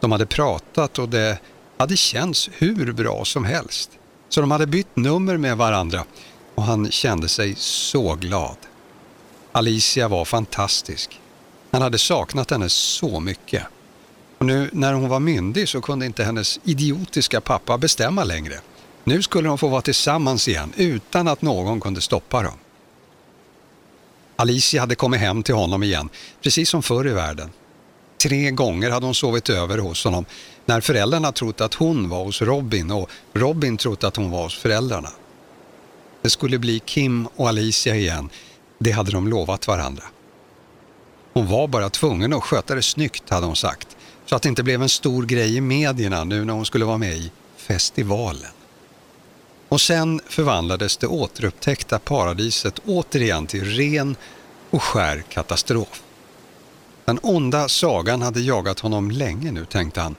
De 0.00 0.12
hade 0.12 0.26
pratat 0.26 0.98
och 0.98 1.08
det 1.08 1.38
hade 1.76 1.96
känts 1.96 2.50
hur 2.52 2.92
bra 2.92 3.24
som 3.24 3.44
helst. 3.44 3.90
Så 4.28 4.40
de 4.40 4.50
hade 4.50 4.66
bytt 4.66 4.96
nummer 4.96 5.36
med 5.36 5.56
varandra 5.56 6.04
och 6.54 6.62
han 6.62 6.90
kände 6.90 7.28
sig 7.28 7.54
så 7.58 8.14
glad. 8.14 8.56
Alicia 9.52 10.08
var 10.08 10.24
fantastisk. 10.24 11.20
Han 11.70 11.82
hade 11.82 11.98
saknat 11.98 12.50
henne 12.50 12.68
så 12.68 13.20
mycket. 13.20 13.62
Och 14.40 14.46
nu 14.46 14.70
när 14.72 14.92
hon 14.92 15.08
var 15.08 15.20
myndig 15.20 15.68
så 15.68 15.80
kunde 15.80 16.06
inte 16.06 16.24
hennes 16.24 16.60
idiotiska 16.64 17.40
pappa 17.40 17.78
bestämma 17.78 18.24
längre. 18.24 18.60
Nu 19.04 19.22
skulle 19.22 19.48
de 19.48 19.58
få 19.58 19.68
vara 19.68 19.82
tillsammans 19.82 20.48
igen 20.48 20.72
utan 20.76 21.28
att 21.28 21.42
någon 21.42 21.80
kunde 21.80 22.00
stoppa 22.00 22.42
dem. 22.42 22.58
Alicia 24.36 24.80
hade 24.80 24.94
kommit 24.94 25.20
hem 25.20 25.42
till 25.42 25.54
honom 25.54 25.82
igen, 25.82 26.08
precis 26.42 26.68
som 26.68 26.82
förr 26.82 27.08
i 27.08 27.12
världen. 27.12 27.50
Tre 28.22 28.50
gånger 28.50 28.90
hade 28.90 29.06
hon 29.06 29.14
sovit 29.14 29.48
över 29.48 29.78
hos 29.78 30.04
honom 30.04 30.24
när 30.66 30.80
föräldrarna 30.80 31.32
trott 31.32 31.60
att 31.60 31.74
hon 31.74 32.08
var 32.08 32.24
hos 32.24 32.42
Robin 32.42 32.90
och 32.90 33.10
Robin 33.32 33.76
trott 33.76 34.04
att 34.04 34.16
hon 34.16 34.30
var 34.30 34.42
hos 34.42 34.58
föräldrarna. 34.58 35.10
Det 36.22 36.30
skulle 36.30 36.58
bli 36.58 36.78
Kim 36.78 37.26
och 37.26 37.48
Alicia 37.48 37.96
igen, 37.96 38.30
det 38.78 38.90
hade 38.90 39.10
de 39.10 39.28
lovat 39.28 39.66
varandra. 39.66 40.04
Hon 41.32 41.46
var 41.46 41.68
bara 41.68 41.90
tvungen 41.90 42.32
att 42.32 42.42
sköta 42.42 42.74
det 42.74 42.82
snyggt 42.82 43.30
hade 43.30 43.46
hon 43.46 43.56
sagt, 43.56 43.96
så 44.30 44.36
att 44.36 44.42
det 44.42 44.48
inte 44.48 44.62
blev 44.62 44.82
en 44.82 44.88
stor 44.88 45.26
grej 45.26 45.56
i 45.56 45.60
medierna 45.60 46.24
nu 46.24 46.44
när 46.44 46.54
hon 46.54 46.66
skulle 46.66 46.84
vara 46.84 46.98
med 46.98 47.16
i 47.16 47.30
festivalen. 47.56 48.50
Och 49.68 49.80
sen 49.80 50.20
förvandlades 50.28 50.96
det 50.96 51.06
återupptäckta 51.06 51.98
paradiset 51.98 52.78
återigen 52.86 53.46
till 53.46 53.64
ren 53.64 54.16
och 54.70 54.82
skär 54.82 55.22
katastrof. 55.28 56.02
Den 57.04 57.18
onda 57.22 57.68
sagan 57.68 58.22
hade 58.22 58.40
jagat 58.40 58.80
honom 58.80 59.10
länge 59.10 59.52
nu, 59.52 59.64
tänkte 59.64 60.00
han. 60.00 60.16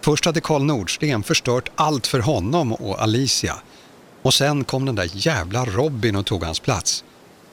Först 0.00 0.24
hade 0.24 0.40
Karl 0.40 0.62
Nordsten 0.62 1.22
förstört 1.22 1.70
allt 1.74 2.06
för 2.06 2.20
honom 2.20 2.72
och 2.72 3.02
Alicia. 3.02 3.56
Och 4.22 4.34
sen 4.34 4.64
kom 4.64 4.84
den 4.84 4.94
där 4.94 5.10
jävla 5.12 5.64
Robin 5.64 6.16
och 6.16 6.26
tog 6.26 6.44
hans 6.44 6.60
plats. 6.60 7.04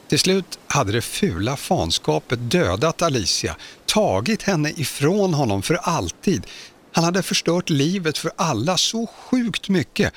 Till 0.09 0.19
slut 0.19 0.59
hade 0.67 0.91
det 0.91 1.01
fula 1.01 1.57
fanskapet 1.57 2.39
dödat 2.51 3.01
Alicia, 3.01 3.55
tagit 3.85 4.43
henne 4.43 4.69
ifrån 4.69 5.33
honom 5.33 5.61
för 5.61 5.75
alltid. 5.75 6.45
Han 6.93 7.03
hade 7.03 7.23
förstört 7.23 7.69
livet 7.69 8.17
för 8.17 8.31
alla 8.35 8.77
så 8.77 9.07
sjukt 9.07 9.69
mycket 9.69 10.13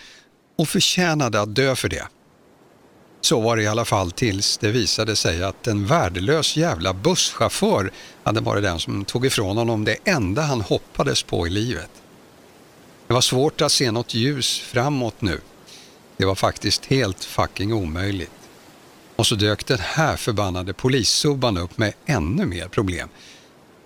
och 0.58 0.68
förtjänade 0.68 1.40
att 1.40 1.54
dö 1.54 1.76
för 1.76 1.88
det. 1.88 2.06
Så 3.20 3.40
var 3.40 3.56
det 3.56 3.62
i 3.62 3.66
alla 3.66 3.84
fall 3.84 4.10
tills 4.10 4.58
det 4.58 4.70
visade 4.70 5.16
sig 5.16 5.42
att 5.42 5.66
en 5.66 5.86
värdelös 5.86 6.56
jävla 6.56 6.92
busschaufför 6.92 7.92
hade 8.24 8.40
varit 8.40 8.62
den 8.62 8.78
som 8.78 9.04
tog 9.04 9.26
ifrån 9.26 9.56
honom 9.56 9.84
det 9.84 9.96
enda 10.04 10.42
han 10.42 10.60
hoppades 10.60 11.22
på 11.22 11.46
i 11.46 11.50
livet. 11.50 11.90
Det 13.06 13.14
var 13.14 13.20
svårt 13.20 13.60
att 13.60 13.72
se 13.72 13.90
något 13.90 14.14
ljus 14.14 14.58
framåt 14.58 15.20
nu. 15.20 15.40
Det 16.16 16.24
var 16.24 16.34
faktiskt 16.34 16.86
helt 16.86 17.24
fucking 17.24 17.72
omöjligt. 17.72 18.41
Och 19.22 19.26
så 19.26 19.34
dök 19.34 19.66
den 19.66 19.78
här 19.78 20.16
förbannade 20.16 20.72
polissubban 20.72 21.56
upp 21.58 21.78
med 21.78 21.92
ännu 22.06 22.46
mer 22.46 22.68
problem. 22.68 23.08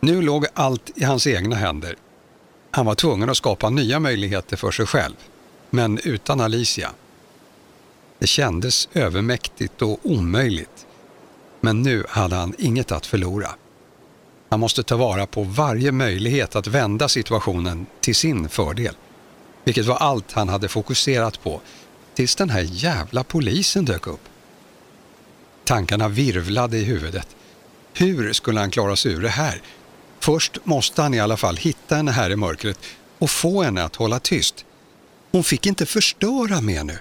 Nu 0.00 0.22
låg 0.22 0.46
allt 0.54 0.90
i 0.94 1.04
hans 1.04 1.26
egna 1.26 1.56
händer. 1.56 1.96
Han 2.70 2.86
var 2.86 2.94
tvungen 2.94 3.30
att 3.30 3.36
skapa 3.36 3.70
nya 3.70 4.00
möjligheter 4.00 4.56
för 4.56 4.70
sig 4.70 4.86
själv. 4.86 5.14
Men 5.70 5.98
utan 5.98 6.40
Alicia. 6.40 6.90
Det 8.18 8.26
kändes 8.26 8.88
övermäktigt 8.92 9.82
och 9.82 9.98
omöjligt. 10.02 10.86
Men 11.60 11.82
nu 11.82 12.04
hade 12.08 12.36
han 12.36 12.54
inget 12.58 12.92
att 12.92 13.06
förlora. 13.06 13.50
Han 14.48 14.60
måste 14.60 14.82
ta 14.82 14.96
vara 14.96 15.26
på 15.26 15.42
varje 15.42 15.92
möjlighet 15.92 16.56
att 16.56 16.66
vända 16.66 17.08
situationen 17.08 17.86
till 18.00 18.14
sin 18.14 18.48
fördel. 18.48 18.94
vilket 19.64 19.86
var 19.86 19.96
allt 19.96 20.32
han 20.32 20.48
hade 20.48 20.68
fokuserat 20.68 21.42
på, 21.42 21.60
tills 22.14 22.36
den 22.36 22.50
här 22.50 22.66
jävla 22.70 23.24
polisen 23.24 23.84
dök 23.84 24.06
upp. 24.06 24.28
Tankarna 25.66 26.08
virvlade 26.08 26.78
i 26.78 26.84
huvudet. 26.84 27.36
Hur 27.94 28.32
skulle 28.32 28.60
han 28.60 28.70
klara 28.70 28.96
sig 28.96 29.12
ur 29.12 29.22
det 29.22 29.28
här? 29.28 29.62
Först 30.20 30.58
måste 30.64 31.02
han 31.02 31.14
i 31.14 31.20
alla 31.20 31.36
fall 31.36 31.56
hitta 31.56 31.96
henne 31.96 32.10
här 32.10 32.30
i 32.30 32.36
mörkret 32.36 32.78
och 33.18 33.30
få 33.30 33.62
henne 33.62 33.84
att 33.84 33.96
hålla 33.96 34.18
tyst. 34.18 34.64
Hon 35.32 35.44
fick 35.44 35.66
inte 35.66 35.86
förstöra 35.86 36.60
mer 36.60 36.84
nu. 36.84 36.98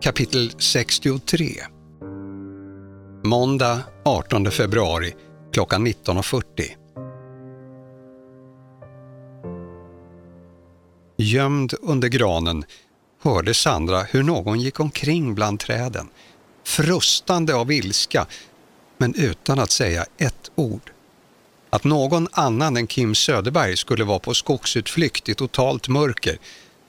Kapitel 0.00 0.52
63 0.58 1.48
Måndag 3.24 3.80
18 4.04 4.50
februari 4.50 5.14
klockan 5.52 5.86
19.40 5.86 6.81
Gömd 11.22 11.74
under 11.80 12.08
granen 12.08 12.64
hörde 13.22 13.54
Sandra 13.54 14.02
hur 14.02 14.22
någon 14.22 14.60
gick 14.60 14.80
omkring 14.80 15.34
bland 15.34 15.60
träden, 15.60 16.08
frustande 16.64 17.54
av 17.54 17.72
ilska, 17.72 18.26
men 18.98 19.14
utan 19.14 19.58
att 19.58 19.70
säga 19.70 20.06
ett 20.18 20.50
ord. 20.54 20.90
Att 21.70 21.84
någon 21.84 22.28
annan 22.32 22.76
än 22.76 22.86
Kim 22.86 23.14
Söderberg 23.14 23.76
skulle 23.76 24.04
vara 24.04 24.18
på 24.18 24.34
skogsutflykt 24.34 25.28
i 25.28 25.34
totalt 25.34 25.88
mörker 25.88 26.38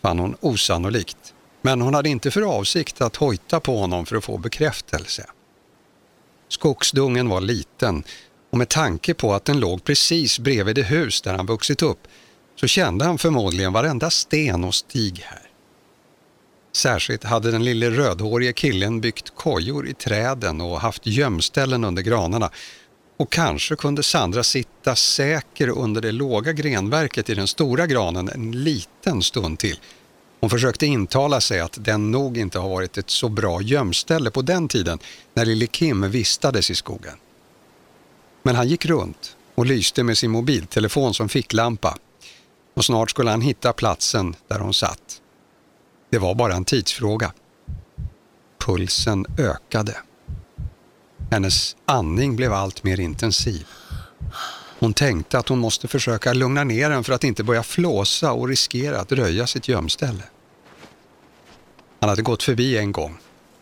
fann 0.01 0.19
hon 0.19 0.35
osannolikt. 0.41 1.33
Men 1.61 1.81
hon 1.81 1.93
hade 1.93 2.09
inte 2.09 2.31
för 2.31 2.41
avsikt 2.41 3.01
att 3.01 3.15
hojta 3.15 3.59
på 3.59 3.77
honom 3.77 4.05
för 4.05 4.15
att 4.15 4.23
få 4.23 4.37
bekräftelse. 4.37 5.25
Skogsdungen 6.47 7.29
var 7.29 7.41
liten 7.41 8.03
och 8.49 8.57
med 8.57 8.69
tanke 8.69 9.13
på 9.13 9.33
att 9.33 9.45
den 9.45 9.59
låg 9.59 9.83
precis 9.83 10.39
bredvid 10.39 10.75
det 10.75 10.83
hus 10.83 11.21
där 11.21 11.33
han 11.33 11.45
vuxit 11.45 11.81
upp 11.81 12.07
så 12.55 12.67
kände 12.67 13.05
han 13.05 13.17
förmodligen 13.17 13.73
varenda 13.73 14.09
sten 14.09 14.63
och 14.63 14.75
stig 14.75 15.23
här. 15.25 15.41
Särskilt 16.75 17.23
hade 17.23 17.51
den 17.51 17.63
lille 17.63 17.89
rödhårige 17.89 18.53
killen 18.53 19.01
byggt 19.01 19.35
kojor 19.35 19.87
i 19.87 19.93
träden 19.93 20.61
och 20.61 20.81
haft 20.81 21.05
gömställen 21.05 21.83
under 21.83 22.01
granarna 22.01 22.49
och 23.17 23.31
kanske 23.31 23.75
kunde 23.75 24.03
Sandra 24.03 24.43
sitta 24.43 24.95
säker 24.95 25.67
under 25.67 26.01
det 26.01 26.11
låga 26.11 26.53
grenverket 26.53 27.29
i 27.29 27.35
den 27.35 27.47
stora 27.47 27.87
granen 27.87 28.29
en 28.29 28.51
liten 28.51 29.21
stund 29.21 29.59
till 29.59 29.79
hon 30.43 30.49
försökte 30.49 30.85
intala 30.85 31.41
sig 31.41 31.59
att 31.59 31.77
den 31.81 32.11
nog 32.11 32.37
inte 32.37 32.59
har 32.59 32.69
varit 32.69 32.97
ett 32.97 33.09
så 33.09 33.29
bra 33.29 33.61
gömställe 33.61 34.31
på 34.31 34.41
den 34.41 34.67
tiden 34.67 34.99
när 35.33 35.45
lille 35.45 35.67
Kim 35.67 36.11
vistades 36.11 36.71
i 36.71 36.75
skogen. 36.75 37.13
Men 38.41 38.55
han 38.55 38.67
gick 38.67 38.85
runt 38.85 39.35
och 39.55 39.65
lyste 39.65 40.03
med 40.03 40.17
sin 40.17 40.31
mobiltelefon 40.31 41.13
som 41.13 41.29
ficklampa 41.29 41.97
och 42.73 42.85
snart 42.85 43.09
skulle 43.09 43.29
han 43.29 43.41
hitta 43.41 43.73
platsen 43.73 44.35
där 44.47 44.59
hon 44.59 44.73
satt. 44.73 45.21
Det 46.09 46.17
var 46.17 46.35
bara 46.35 46.53
en 46.53 46.65
tidsfråga. 46.65 47.33
Pulsen 48.65 49.25
ökade. 49.37 49.97
Hennes 51.31 51.75
andning 51.85 52.35
blev 52.35 52.53
allt 52.53 52.83
mer 52.83 52.99
intensiv. 52.99 53.67
Hon 54.79 54.93
tänkte 54.93 55.39
att 55.39 55.49
hon 55.49 55.59
måste 55.59 55.87
försöka 55.87 56.33
lugna 56.33 56.63
ner 56.63 56.89
den 56.89 57.03
för 57.03 57.13
att 57.13 57.23
inte 57.23 57.43
börja 57.43 57.63
flåsa 57.63 58.31
och 58.31 58.47
riskera 58.47 58.99
att 58.99 59.11
röja 59.11 59.47
sitt 59.47 59.67
gömställe. 59.67 60.23
Han 61.99 62.09
hade 62.09 62.21
gått 62.21 62.43
förbi 62.43 62.77
en 62.77 62.91
gång 62.91 63.17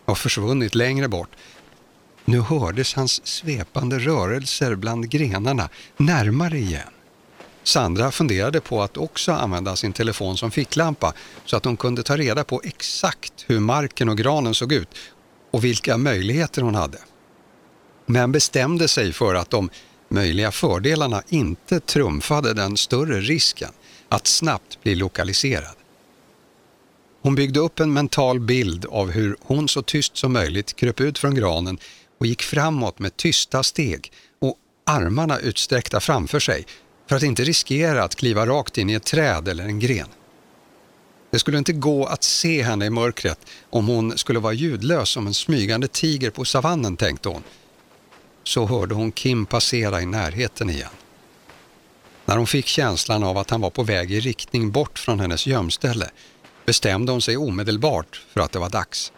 och 0.05 0.17
försvunnit 0.17 0.75
längre 0.75 1.07
bort. 1.07 1.29
Nu 2.25 2.39
hördes 2.41 2.93
hans 2.93 3.27
svepande 3.27 3.99
rörelser 3.99 4.75
bland 4.75 5.09
grenarna 5.09 5.69
närmare 5.97 6.57
igen. 6.57 6.89
Sandra 7.63 8.11
funderade 8.11 8.61
på 8.61 8.81
att 8.81 8.97
också 8.97 9.31
använda 9.31 9.75
sin 9.75 9.93
telefon 9.93 10.37
som 10.37 10.51
ficklampa 10.51 11.13
så 11.45 11.57
att 11.57 11.65
hon 11.65 11.77
kunde 11.77 12.03
ta 12.03 12.17
reda 12.17 12.43
på 12.43 12.61
exakt 12.63 13.33
hur 13.47 13.59
marken 13.59 14.09
och 14.09 14.17
granen 14.17 14.53
såg 14.53 14.73
ut 14.73 14.89
och 15.51 15.63
vilka 15.63 15.97
möjligheter 15.97 16.61
hon 16.61 16.75
hade. 16.75 16.97
Men 18.05 18.31
bestämde 18.31 18.87
sig 18.87 19.13
för 19.13 19.35
att 19.35 19.49
de 19.49 19.69
möjliga 20.09 20.51
fördelarna 20.51 21.23
inte 21.29 21.79
trumfade 21.79 22.53
den 22.53 22.77
större 22.77 23.19
risken 23.19 23.71
att 24.09 24.27
snabbt 24.27 24.83
bli 24.83 24.95
lokaliserad. 24.95 25.75
Hon 27.21 27.35
byggde 27.35 27.59
upp 27.59 27.79
en 27.79 27.93
mental 27.93 28.39
bild 28.39 28.85
av 28.85 29.11
hur 29.11 29.35
hon 29.41 29.67
så 29.67 29.81
tyst 29.81 30.17
som 30.17 30.33
möjligt 30.33 30.75
kröp 30.75 31.01
ut 31.01 31.19
från 31.19 31.35
granen 31.35 31.77
och 32.17 32.25
gick 32.25 32.41
framåt 32.41 32.99
med 32.99 33.17
tysta 33.17 33.63
steg 33.63 34.11
och 34.39 34.57
armarna 34.85 35.39
utsträckta 35.39 35.99
framför 35.99 36.39
sig 36.39 36.65
för 37.11 37.15
att 37.15 37.23
inte 37.23 37.43
riskera 37.43 38.03
att 38.03 38.15
kliva 38.15 38.45
rakt 38.45 38.77
in 38.77 38.89
i 38.89 38.93
ett 38.93 39.03
träd 39.03 39.47
eller 39.47 39.63
en 39.63 39.79
gren. 39.79 40.07
Det 41.31 41.39
skulle 41.39 41.57
inte 41.57 41.73
gå 41.73 42.05
att 42.05 42.23
se 42.23 42.63
henne 42.63 42.85
i 42.85 42.89
mörkret 42.89 43.39
om 43.69 43.87
hon 43.87 44.17
skulle 44.17 44.39
vara 44.39 44.53
ljudlös 44.53 45.09
som 45.09 45.27
en 45.27 45.33
smygande 45.33 45.87
tiger 45.87 46.29
på 46.29 46.45
savannen, 46.45 46.97
tänkte 46.97 47.29
hon. 47.29 47.43
Så 48.43 48.65
hörde 48.65 48.95
hon 48.95 49.11
Kim 49.11 49.45
passera 49.45 50.01
i 50.01 50.05
närheten 50.05 50.69
igen. 50.69 50.89
När 52.25 52.37
hon 52.37 52.47
fick 52.47 52.65
känslan 52.65 53.23
av 53.23 53.37
att 53.37 53.49
han 53.49 53.61
var 53.61 53.69
på 53.69 53.83
väg 53.83 54.11
i 54.11 54.19
riktning 54.19 54.71
bort 54.71 54.99
från 54.99 55.19
hennes 55.19 55.47
gömställe 55.47 56.09
bestämde 56.65 57.11
hon 57.11 57.21
sig 57.21 57.37
omedelbart 57.37 58.25
för 58.33 58.41
att 58.41 58.51
det 58.51 58.59
var 58.59 58.69
dags. 58.69 59.11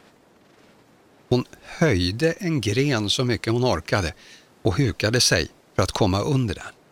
Hon 1.29 1.45
höjde 1.63 2.31
en 2.31 2.61
gren 2.61 3.09
så 3.09 3.23
mycket 3.25 3.53
hon 3.53 3.65
orkade 3.65 4.13
och 4.61 4.75
hukade 4.77 5.21
sig 5.21 5.47
för 5.75 5.83
att 5.83 5.91
komma 5.91 6.21
under 6.21 6.55
den. 6.55 6.82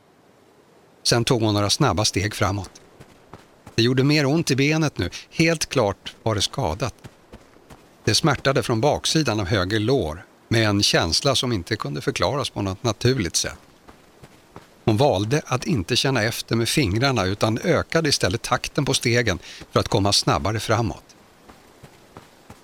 Sen 1.03 1.23
tog 1.23 1.41
hon 1.41 1.53
några 1.53 1.69
snabba 1.69 2.05
steg 2.05 2.35
framåt. 2.35 2.81
Det 3.75 3.83
gjorde 3.83 4.03
mer 4.03 4.25
ont 4.25 4.51
i 4.51 4.55
benet 4.55 4.97
nu, 4.97 5.09
helt 5.29 5.69
klart 5.69 6.15
var 6.23 6.35
det 6.35 6.41
skadat. 6.41 6.95
Det 8.03 8.15
smärtade 8.15 8.63
från 8.63 8.81
baksidan 8.81 9.39
av 9.39 9.45
höger 9.45 9.79
lår 9.79 10.25
med 10.47 10.67
en 10.67 10.83
känsla 10.83 11.35
som 11.35 11.53
inte 11.53 11.75
kunde 11.75 12.01
förklaras 12.01 12.49
på 12.49 12.61
något 12.61 12.83
naturligt 12.83 13.35
sätt. 13.35 13.57
Hon 14.85 14.97
valde 14.97 15.41
att 15.45 15.65
inte 15.65 15.95
känna 15.95 16.23
efter 16.23 16.55
med 16.55 16.69
fingrarna 16.69 17.25
utan 17.25 17.57
ökade 17.57 18.09
istället 18.09 18.41
takten 18.41 18.85
på 18.85 18.93
stegen 18.93 19.39
för 19.71 19.79
att 19.79 19.87
komma 19.87 20.13
snabbare 20.13 20.59
framåt. 20.59 21.03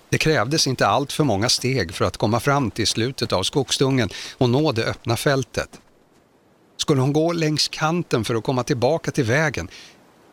Det 0.08 0.18
krävdes 0.18 0.66
inte 0.66 0.86
allt 0.86 1.12
för 1.12 1.24
många 1.24 1.48
steg 1.48 1.94
för 1.94 2.04
att 2.04 2.16
komma 2.16 2.40
fram 2.40 2.70
till 2.70 2.86
slutet 2.86 3.32
av 3.32 3.42
skogsdungen 3.42 4.08
och 4.38 4.50
nå 4.50 4.72
det 4.72 4.84
öppna 4.84 5.16
fältet. 5.16 5.80
Skulle 6.80 7.00
hon 7.00 7.12
gå 7.12 7.32
längs 7.32 7.68
kanten 7.68 8.24
för 8.24 8.34
att 8.34 8.44
komma 8.44 8.64
tillbaka 8.64 9.10
till 9.10 9.24
vägen 9.24 9.68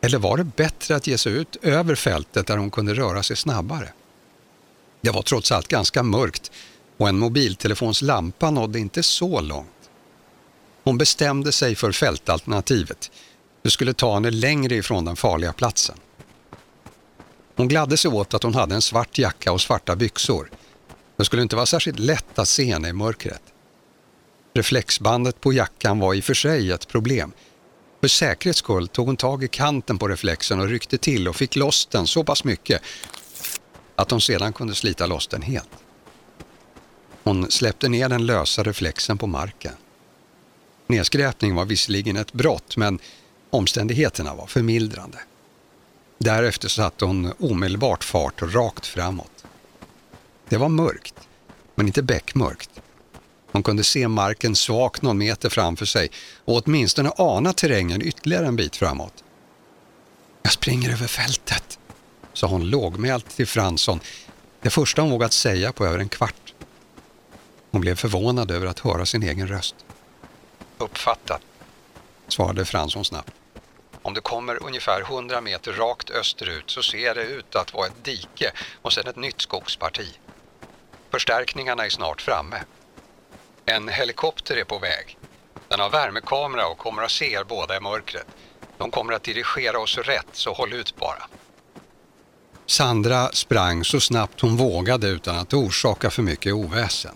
eller 0.00 0.18
var 0.18 0.36
det 0.36 0.44
bättre 0.44 0.96
att 0.96 1.06
ge 1.06 1.18
sig 1.18 1.32
ut 1.32 1.56
över 1.62 1.94
fältet 1.94 2.46
där 2.46 2.56
hon 2.56 2.70
kunde 2.70 2.94
röra 2.94 3.22
sig 3.22 3.36
snabbare? 3.36 3.92
Det 5.00 5.10
var 5.10 5.22
trots 5.22 5.52
allt 5.52 5.68
ganska 5.68 6.02
mörkt 6.02 6.50
och 6.96 7.08
en 7.08 7.18
mobiltelefons 7.18 8.02
lampa 8.02 8.50
nådde 8.50 8.78
inte 8.78 9.02
så 9.02 9.40
långt. 9.40 9.90
Hon 10.84 10.98
bestämde 10.98 11.52
sig 11.52 11.74
för 11.74 11.92
fältalternativet. 11.92 13.10
Det 13.62 13.70
skulle 13.70 13.94
ta 13.94 14.14
henne 14.14 14.30
längre 14.30 14.74
ifrån 14.74 15.04
den 15.04 15.16
farliga 15.16 15.52
platsen. 15.52 15.96
Hon 17.56 17.68
gladde 17.68 17.96
sig 17.96 18.10
åt 18.10 18.34
att 18.34 18.42
hon 18.42 18.54
hade 18.54 18.74
en 18.74 18.82
svart 18.82 19.18
jacka 19.18 19.52
och 19.52 19.60
svarta 19.60 19.96
byxor. 19.96 20.50
Det 21.16 21.24
skulle 21.24 21.42
inte 21.42 21.56
vara 21.56 21.66
särskilt 21.66 21.98
lätt 21.98 22.38
att 22.38 22.48
se 22.48 22.64
henne 22.64 22.88
i 22.88 22.92
mörkret. 22.92 23.42
Reflexbandet 24.56 25.40
på 25.40 25.52
jackan 25.52 25.98
var 25.98 26.14
i 26.14 26.20
och 26.20 26.24
för 26.24 26.34
sig 26.34 26.72
ett 26.72 26.88
problem. 26.88 27.32
För 28.00 28.08
säkerhets 28.08 28.58
skull 28.58 28.88
tog 28.88 29.06
hon 29.06 29.16
tag 29.16 29.44
i 29.44 29.48
kanten 29.48 29.98
på 29.98 30.08
reflexen 30.08 30.60
och 30.60 30.68
ryckte 30.68 30.98
till 30.98 31.28
och 31.28 31.36
fick 31.36 31.56
loss 31.56 31.86
den 31.86 32.06
så 32.06 32.24
pass 32.24 32.44
mycket 32.44 32.82
att 33.96 34.10
hon 34.10 34.20
sedan 34.20 34.52
kunde 34.52 34.74
slita 34.74 35.06
loss 35.06 35.26
den 35.26 35.42
helt. 35.42 35.68
Hon 37.24 37.50
släppte 37.50 37.88
ner 37.88 38.08
den 38.08 38.26
lösa 38.26 38.62
reflexen 38.62 39.18
på 39.18 39.26
marken. 39.26 39.72
Nedskräpning 40.86 41.54
var 41.54 41.64
visserligen 41.64 42.16
ett 42.16 42.32
brott 42.32 42.76
men 42.76 42.98
omständigheterna 43.50 44.34
var 44.34 44.46
förmildrande. 44.46 45.18
Därefter 46.18 46.68
satte 46.68 47.04
hon 47.04 47.32
omedelbart 47.38 48.04
fart 48.04 48.42
rakt 48.42 48.86
framåt. 48.86 49.44
Det 50.48 50.56
var 50.56 50.68
mörkt, 50.68 51.14
men 51.74 51.86
inte 51.86 52.02
bäckmörkt. 52.02 52.70
Hon 53.56 53.62
kunde 53.62 53.84
se 53.84 54.08
marken 54.08 54.56
svagt 54.56 55.02
någon 55.02 55.18
meter 55.18 55.48
framför 55.48 55.86
sig 55.86 56.10
och 56.44 56.62
åtminstone 56.66 57.12
ana 57.16 57.52
terrängen 57.52 58.02
ytterligare 58.02 58.46
en 58.46 58.56
bit 58.56 58.76
framåt. 58.76 59.24
Jag 60.42 60.52
springer 60.52 60.92
över 60.92 61.06
fältet, 61.06 61.78
sa 62.32 62.46
hon 62.46 62.70
lågmält 62.70 63.36
till 63.36 63.46
Fransson, 63.46 64.00
det 64.62 64.70
första 64.70 65.02
hon 65.02 65.10
vågat 65.10 65.32
säga 65.32 65.72
på 65.72 65.86
över 65.86 65.98
en 65.98 66.08
kvart. 66.08 66.54
Hon 67.70 67.80
blev 67.80 67.94
förvånad 67.94 68.50
över 68.50 68.66
att 68.66 68.78
höra 68.78 69.06
sin 69.06 69.22
egen 69.22 69.48
röst. 69.48 69.74
Uppfattat, 70.78 71.40
svarade 72.28 72.64
Fransson 72.64 73.04
snabbt. 73.04 73.32
Om 74.02 74.14
du 74.14 74.20
kommer 74.20 74.62
ungefär 74.62 75.00
100 75.00 75.40
meter 75.40 75.72
rakt 75.72 76.10
österut 76.10 76.70
så 76.70 76.82
ser 76.82 77.14
det 77.14 77.24
ut 77.24 77.56
att 77.56 77.74
vara 77.74 77.86
ett 77.86 78.04
dike 78.04 78.52
och 78.82 78.92
sedan 78.92 79.06
ett 79.06 79.16
nytt 79.16 79.40
skogsparti. 79.40 80.18
Förstärkningarna 81.10 81.84
är 81.84 81.90
snart 81.90 82.22
framme. 82.22 82.56
En 83.68 83.88
helikopter 83.88 84.56
är 84.56 84.64
på 84.64 84.78
väg. 84.78 85.18
Den 85.68 85.80
har 85.80 85.90
värmekamera 85.90 86.68
och 86.68 86.78
kommer 86.78 87.02
att 87.02 87.10
se 87.10 87.32
er 87.32 87.44
båda 87.44 87.76
i 87.76 87.80
mörkret. 87.80 88.26
De 88.78 88.90
kommer 88.90 89.12
att 89.12 89.22
dirigera 89.22 89.78
oss 89.78 89.98
rätt, 89.98 90.26
så 90.32 90.52
håll 90.52 90.72
ut 90.72 90.96
bara. 90.96 91.22
Sandra 92.66 93.32
sprang 93.32 93.84
så 93.84 94.00
snabbt 94.00 94.40
hon 94.40 94.56
vågade 94.56 95.08
utan 95.08 95.36
att 95.36 95.54
orsaka 95.54 96.10
för 96.10 96.22
mycket 96.22 96.52
oväsen. 96.52 97.14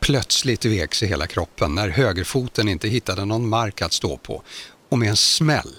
Plötsligt 0.00 0.64
vek 0.64 0.94
sig 0.94 1.08
hela 1.08 1.26
kroppen 1.26 1.74
när 1.74 1.88
högerfoten 1.88 2.68
inte 2.68 2.88
hittade 2.88 3.24
någon 3.24 3.48
mark 3.48 3.82
att 3.82 3.92
stå 3.92 4.16
på 4.16 4.42
och 4.88 4.98
med 4.98 5.08
en 5.08 5.16
smäll 5.16 5.74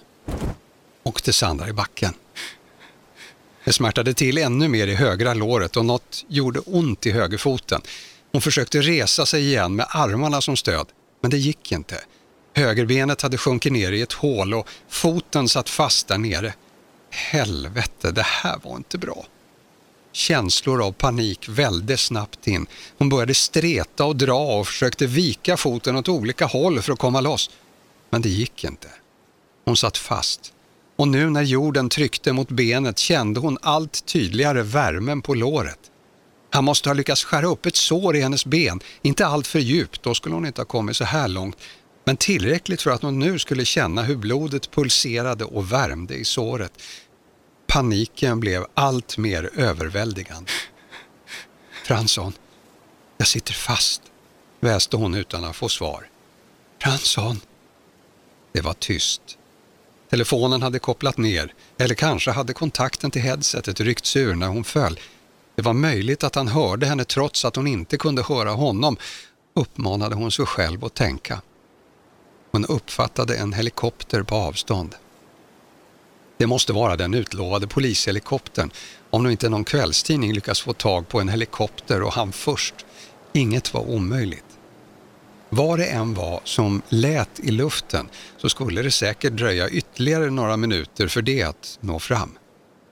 åkte 1.04 1.34
Sandra 1.34 1.70
i 1.70 1.74
backen. 1.74 2.14
Det 3.64 3.74
smärtade 3.74 4.14
till 4.14 4.38
ännu 4.38 4.68
mer 4.68 4.88
i 4.88 4.96
högra 4.96 5.34
låret 5.34 5.78
och 5.78 5.86
något 5.86 6.26
gjorde 6.28 6.60
ont 6.60 7.06
i 7.06 7.12
högerfoten. 7.12 7.82
Hon 8.34 8.41
försökte 8.41 8.82
resa 8.82 9.26
sig 9.26 9.46
igen 9.46 9.76
med 9.76 9.86
armarna 9.89 10.41
som 10.41 10.58
stöd, 10.58 10.88
men 11.22 11.32
det 11.32 11.38
gick 11.38 11.72
inte. 11.72 12.02
Högerbenet 12.56 13.22
hade 13.22 13.38
sjunkit 13.38 13.72
ner 13.72 13.91
i 13.91 14.02
ett 14.02 14.13
hål 14.13 14.54
och 14.54 14.67
foten 14.89 15.50
satt 15.50 15.69
fast 15.69 16.08
där 16.08 16.17
nere. 16.17 16.54
Helvete, 17.10 18.12
det 18.12 18.26
här 18.26 18.60
var 18.63 18.78
inte 18.78 18.98
bra. 18.98 19.26
Känslor 20.12 20.84
av 20.86 20.91
panik 20.91 21.50
välde 21.50 21.98
snabbt 21.98 22.48
in. 22.48 22.67
Hon 22.98 23.10
började 23.10 23.34
streta 23.34 24.06
och 24.06 24.15
dra 24.15 24.60
och 24.60 24.67
försökte 24.67 25.06
vika 25.06 25.58
foten 25.58 25.96
åt 25.96 26.10
olika 26.10 26.46
håll 26.46 26.82
för 26.82 26.93
att 26.93 27.00
komma 27.00 27.22
loss. 27.22 27.50
Men 28.10 28.22
det 28.22 28.30
gick 28.30 28.63
inte. 28.63 28.88
Hon 29.65 29.78
satt 29.78 29.98
fast. 29.98 30.54
Och 30.96 31.08
nu 31.08 31.30
när 31.30 31.41
jorden 31.41 31.89
tryckte 31.89 32.34
mot 32.34 32.50
benet 32.50 33.00
kände 33.00 33.39
hon 33.39 33.58
allt 33.62 34.06
tydligare 34.06 34.62
värmen 34.62 35.22
på 35.22 35.34
låret. 35.34 35.80
Han 36.54 36.63
måste 36.63 36.89
ha 36.89 36.94
lyckats 36.94 37.24
skära 37.24 37.46
upp 37.48 37.66
ett 37.66 37.76
sår 37.76 38.16
i 38.16 38.22
hennes 38.22 38.46
ben, 38.46 38.80
inte 39.02 39.26
allt 39.26 39.48
för 39.48 39.60
djupt, 39.60 40.04
då 40.04 40.13
skulle 40.13 40.36
hon 40.36 40.46
inte 40.46 40.62
ha 40.62 40.66
kommit 40.66 40.96
så 40.96 41.04
här 41.04 41.28
långt, 41.28 41.58
men 42.06 42.18
tillräckligt 42.18 42.82
för 42.82 42.92
att 42.92 43.02
hon 43.02 43.20
nu 43.20 43.39
skulle 43.39 43.66
känna 43.66 44.04
hur 44.04 44.16
blodet 44.16 44.72
pulserade 44.72 45.46
och 45.46 45.72
värmde 45.72 46.16
i 46.16 46.26
såret. 46.26 46.72
Paniken 47.68 48.39
blev 48.39 48.66
allt 48.74 49.18
mer 49.18 49.50
överväldigande. 49.56 50.52
Fransson, 51.84 52.34
jag 53.18 53.28
sitter 53.28 53.54
fast, 53.54 54.02
väste 54.60 54.98
hon 54.98 55.13
utan 55.16 55.44
att 55.44 55.56
få 55.56 55.70
svar. 55.70 56.10
Fransson. 56.82 57.42
Det 58.52 58.62
var 58.62 58.74
tyst. 58.74 59.22
Telefonen 60.10 60.62
hade 60.62 60.80
kopplat 60.80 61.18
ner, 61.18 61.54
eller 61.78 61.96
kanske 61.96 62.32
hade 62.32 62.54
kontakten 62.54 63.12
till 63.12 63.22
headsetet 63.22 63.80
ryckts 63.80 64.16
ur 64.16 64.36
när 64.36 64.48
hon 64.48 64.63
föll. 64.63 65.00
Det 65.56 65.62
var 65.62 65.74
möjligt 65.74 66.24
att 66.24 66.36
han 66.36 66.48
hörde 66.48 66.86
henne 66.86 67.06
trots 67.06 67.46
att 67.46 67.56
hon 67.56 67.68
inte 67.68 67.98
kunde 67.98 68.24
höra 68.24 68.52
honom, 68.52 68.98
uppmanade 69.54 70.16
hon 70.16 70.32
sig 70.32 70.46
själv 70.46 70.86
att 70.86 70.94
tänka. 70.94 71.42
Hon 72.52 72.66
uppfattade 72.66 73.36
en 73.36 73.54
helikopter 73.54 74.24
på 74.24 74.36
avstånd. 74.36 74.96
Det 76.38 76.48
måste 76.48 76.74
vara 76.74 76.96
den 76.96 77.13
utlovade 77.13 77.68
polishelikoptern, 77.68 78.72
om 79.10 79.24
nu 79.24 79.32
inte 79.32 79.50
någon 79.50 79.63
kvällstidning 79.63 80.34
lyckas 80.34 80.62
få 80.62 80.74
tag 80.74 81.08
på 81.08 81.20
en 81.20 81.30
helikopter 81.30 82.02
och 82.02 82.13
han 82.13 82.32
först. 82.32 82.76
Inget 83.34 83.74
var 83.74 83.89
omöjligt. 83.89 84.46
Vad 85.50 85.80
det 85.80 85.86
än 85.86 86.13
var 86.13 86.42
som 86.44 86.82
lät 86.89 87.39
i 87.39 87.52
luften 87.52 88.10
så 88.38 88.50
skulle 88.50 88.82
det 88.82 88.92
säkert 88.92 89.34
dröja 89.34 89.70
ytterligare 89.70 90.30
några 90.30 90.58
minuter 90.58 91.08
för 91.08 91.22
det 91.22 91.44
att 91.44 91.78
nå 91.82 92.00
fram. 92.00 92.38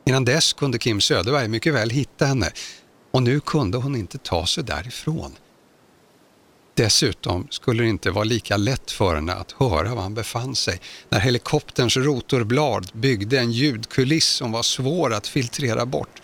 Innan 0.05 0.25
dess 0.25 0.53
kunde 0.53 0.77
Kim 0.77 1.01
Söderberg 1.01 1.47
mycket 1.47 1.73
väl 1.73 1.89
hitta 1.89 2.25
henne 2.25 2.51
och 3.11 3.23
nu 3.23 3.39
kunde 3.39 3.77
hon 3.77 3.95
inte 3.95 4.17
ta 4.17 4.45
sig 4.45 4.63
därifrån. 4.63 5.31
Dessutom 6.73 7.47
skulle 7.49 7.83
det 7.83 7.89
inte 7.89 8.11
vara 8.11 8.23
lika 8.23 8.57
lätt 8.57 8.91
för 8.91 9.15
henne 9.15 9.33
att 9.33 9.51
höra 9.51 9.95
var 9.95 10.01
han 10.01 10.13
befann 10.13 10.55
sig 10.55 10.79
när 11.09 11.19
helikopterns 11.19 11.97
rotorblad 11.97 12.89
byggde 12.93 13.39
en 13.39 13.51
ljudkuliss 13.51 14.27
som 14.27 14.51
var 14.51 14.63
svår 14.63 15.13
att 15.13 15.27
filtrera 15.27 15.85
bort. 15.85 16.21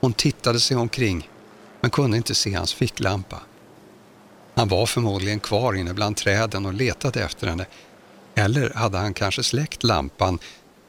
Hon 0.00 0.12
tittade 0.12 0.60
sig 0.60 0.76
omkring 0.76 1.30
men 1.80 1.90
kunde 1.90 2.16
inte 2.16 2.34
se 2.34 2.54
hans 2.54 2.74
ficklampa. 2.74 3.40
Han 4.54 4.68
var 4.68 4.86
förmodligen 4.86 5.40
kvar 5.40 5.74
inne 5.74 5.94
bland 5.94 6.16
träden 6.16 6.66
och 6.66 6.74
letade 6.74 7.24
efter 7.24 7.46
henne. 7.46 7.66
Eller 8.34 8.70
hade 8.70 8.98
han 8.98 9.14
kanske 9.14 9.42
släckt 9.42 9.84
lampan 9.84 10.38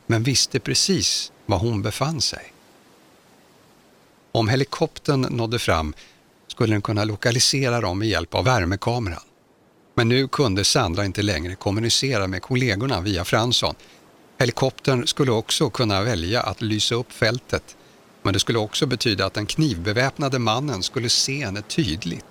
men 0.07 0.23
visste 0.23 0.59
precis 0.59 1.31
var 1.47 1.57
hon 1.57 1.81
befann 1.81 2.21
sig. 2.21 2.53
Om 4.31 4.49
helikoptern 4.49 5.21
nådde 5.21 5.59
fram 5.59 5.93
skulle 6.47 6.73
den 6.73 6.81
kunna 6.81 7.03
lokalisera 7.03 7.81
dem 7.81 7.99
med 7.99 8.07
hjälp 8.07 8.35
av 8.35 8.45
värmekameran. 8.45 9.23
Men 9.93 10.09
nu 10.09 10.27
kunde 10.27 10.65
Sandra 10.65 11.05
inte 11.05 11.21
längre 11.21 11.55
kommunicera 11.55 12.27
med 12.27 12.41
kollegorna 12.41 13.01
via 13.01 13.25
Fransson. 13.25 13.75
Helikoptern 14.39 15.07
skulle 15.07 15.31
också 15.31 15.69
kunna 15.69 16.01
välja 16.01 16.41
att 16.41 16.61
lysa 16.61 16.95
upp 16.95 17.11
fältet 17.11 17.77
men 18.27 18.33
det 18.33 18.39
skulle 18.39 18.59
också 18.59 18.85
betyda 18.85 19.25
att 19.25 19.33
den 19.33 19.45
knivbeväpnade 19.45 20.39
mannen 20.39 20.83
skulle 20.83 21.09
se 21.09 21.45
henne 21.45 21.61
tydligt. 21.61 22.25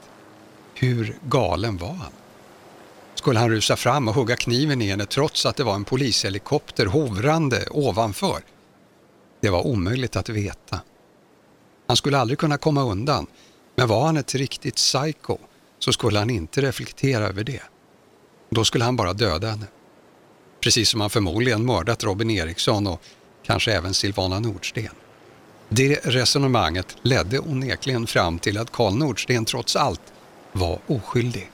Hur 0.74 1.18
galen 1.22 1.76
var 1.76 1.94
han? 1.94 2.12
Skulle 3.14 3.38
han 3.38 3.50
rusa 3.50 3.76
fram 3.76 4.08
och 4.08 4.14
hugga 4.14 4.36
kniven 4.36 4.82
i 4.82 4.86
henne 4.86 5.06
trots 5.06 5.46
att 5.46 5.56
det 5.56 5.64
var 5.64 5.74
en 5.74 5.84
polishelikopter 5.84 6.86
hovrande 6.86 7.66
ovanför? 7.70 8.40
Det 9.40 9.50
var 9.50 9.66
omöjligt 9.66 10.16
att 10.16 10.28
veta. 10.28 10.80
Han 11.86 11.96
skulle 11.96 12.18
aldrig 12.18 12.38
kunna 12.38 12.58
komma 12.58 12.82
undan, 12.82 13.26
men 13.76 13.88
var 13.88 14.06
han 14.06 14.16
ett 14.16 14.34
riktigt 14.34 14.74
psycho 14.74 15.38
så 15.78 15.92
skulle 15.92 16.18
han 16.18 16.30
inte 16.30 16.60
reflektera 16.60 17.24
över 17.24 17.44
det. 17.44 17.62
Då 18.50 18.64
skulle 18.64 18.84
han 18.84 18.96
bara 18.96 19.12
döda 19.12 19.50
henne. 19.50 19.66
Precis 20.60 20.88
som 20.88 21.00
han 21.00 21.10
förmodligen 21.10 21.66
mördat 21.66 22.04
Robin 22.04 22.30
Eriksson 22.30 22.86
och 22.86 23.02
kanske 23.42 23.72
även 23.72 23.94
Silvana 23.94 24.40
Nordsten. 24.40 24.94
Det 25.68 26.06
resonemanget 26.06 26.96
ledde 27.02 27.38
onekligen 27.38 28.06
fram 28.06 28.38
till 28.38 28.58
att 28.58 28.72
Karl 28.72 28.94
Nordsten 28.94 29.44
trots 29.44 29.76
allt 29.76 30.00
var 30.52 30.78
oskyldig. 30.86 31.50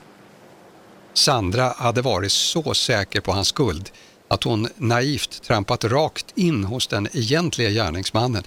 Sandra 1.13 1.73
hade 1.77 2.01
varit 2.01 2.31
så 2.31 2.73
säker 2.73 3.21
på 3.21 3.31
hans 3.31 3.47
skuld 3.47 3.91
att 4.33 4.43
hon 4.43 4.67
naivt 4.77 5.43
trampat 5.43 5.83
rakt 5.83 6.25
in 6.35 6.63
hos 6.63 6.87
den 6.87 7.07
egentliga 7.13 7.69
gärningsmannen 7.69 8.43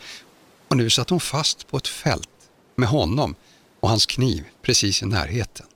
och 0.69 0.77
nu 0.77 0.91
satt 0.91 1.11
hon 1.11 1.21
fast 1.21 1.69
på 1.69 1.77
ett 1.77 1.89
fält 1.89 2.29
med 2.77 2.89
honom 2.89 3.35
och 3.81 3.89
hans 3.89 4.07
kniv 4.07 4.45
precis 4.63 5.03
i 5.03 5.07
närheten. 5.07 5.67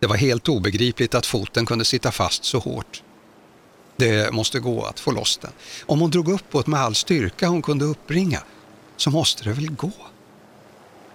Det 0.00 0.06
var 0.06 0.16
helt 0.16 0.48
obegripligt 0.48 1.14
att 1.14 1.26
foten 1.26 1.66
kunde 1.66 1.84
sitta 1.84 2.12
fast 2.12 2.44
så 2.44 2.58
hårt. 2.58 3.02
Det 3.96 4.32
måste 4.32 4.60
gå 4.60 4.84
att 4.84 5.00
få 5.00 5.10
loss 5.10 5.38
den. 5.38 5.50
Om 5.86 6.00
hon 6.00 6.10
drog 6.10 6.28
uppåt 6.28 6.66
med 6.66 6.80
all 6.80 6.94
styrka 6.94 7.48
hon 7.48 7.62
kunde 7.62 7.84
uppbringa 7.84 8.42
så 8.96 9.10
måste 9.10 9.44
det 9.44 9.52
väl 9.52 9.70
gå. 9.70 9.92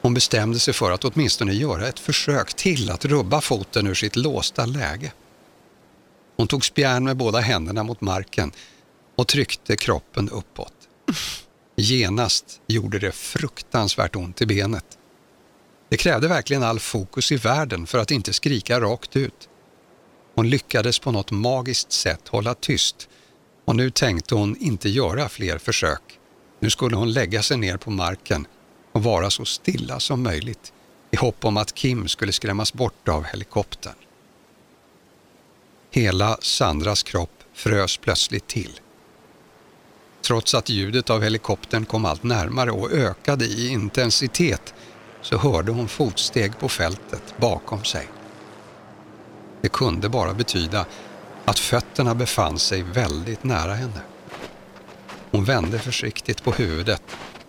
Hon 0.01 0.13
bestämde 0.13 0.59
sig 0.59 0.73
för 0.73 0.91
att 0.91 1.05
åtminstone 1.05 1.53
göra 1.53 1.87
ett 1.87 1.99
försök 1.99 2.53
till 2.53 2.89
att 2.91 3.05
rubba 3.05 3.41
foten 3.41 3.87
ur 3.87 3.93
sitt 3.93 4.15
låsta 4.15 4.65
läge. 4.65 5.11
Hon 6.37 6.47
tog 6.47 6.65
spjärn 6.65 7.03
med 7.03 7.17
båda 7.17 7.39
händerna 7.39 7.83
mot 7.83 8.01
marken 8.01 8.51
och 9.15 9.27
tryckte 9.27 9.75
kroppen 9.75 10.29
uppåt. 10.29 10.73
Genast 11.75 12.61
gjorde 12.67 12.99
det 12.99 13.11
fruktansvärt 13.11 14.15
ont 14.15 14.41
i 14.41 14.45
benet. 14.45 14.97
Det 15.89 15.97
krävde 15.97 16.27
verkligen 16.27 16.63
all 16.63 16.79
fokus 16.79 17.31
i 17.31 17.35
världen 17.35 17.87
för 17.87 17.97
att 17.97 18.11
inte 18.11 18.33
skrika 18.33 18.81
rakt 18.81 19.15
ut. 19.15 19.49
Hon 20.35 20.49
lyckades 20.49 20.99
på 20.99 21.11
något 21.11 21.31
magiskt 21.31 21.91
sätt 21.91 22.27
hålla 22.27 22.53
tyst 22.53 23.09
och 23.65 23.75
nu 23.75 23.89
tänkte 23.89 24.35
hon 24.35 24.57
inte 24.57 24.89
göra 24.89 25.29
fler 25.29 25.57
försök. 25.57 26.19
Nu 26.59 26.69
skulle 26.69 26.95
hon 26.95 27.11
lägga 27.11 27.43
sig 27.43 27.57
ner 27.57 27.77
på 27.77 27.91
marken 27.91 28.47
och 28.91 29.03
vara 29.03 29.29
så 29.29 29.45
stilla 29.45 29.99
som 29.99 30.23
möjligt 30.23 30.73
i 31.11 31.17
hopp 31.17 31.45
om 31.45 31.57
att 31.57 31.73
Kim 31.73 32.07
skulle 32.07 32.31
skrämmas 32.31 32.73
bort 32.73 33.07
av 33.07 33.23
helikoptern. 33.23 34.02
Hela 35.95 36.37
Sandras 36.41 37.03
kropp 37.03 37.43
frös 37.53 37.97
plötsligt 37.97 38.47
till. 38.47 38.79
Trots 40.21 40.53
att 40.53 40.69
ljudet 40.69 41.09
av 41.09 41.21
helikoptern 41.21 41.85
kom 41.85 42.05
allt 42.05 42.23
närmare 42.23 42.71
och 42.71 42.91
ökade 42.91 43.45
i 43.45 43.67
intensitet 43.67 44.73
så 45.21 45.37
hörde 45.37 45.71
hon 45.71 45.87
fotsteg 45.87 46.59
på 46.59 46.69
fältet 46.69 47.33
bakom 47.37 47.83
sig. 47.83 48.07
Det 49.61 49.69
kunde 49.69 50.09
bara 50.09 50.33
betyda 50.33 50.85
att 51.45 51.59
fötterna 51.59 52.15
befann 52.15 52.59
sig 52.59 52.83
väldigt 52.83 53.43
nära 53.43 53.73
henne. 53.73 54.01
Hon 55.31 55.45
vände 55.45 55.79
försiktigt 55.79 56.43
på 56.43 56.51
huvudet 56.51 57.03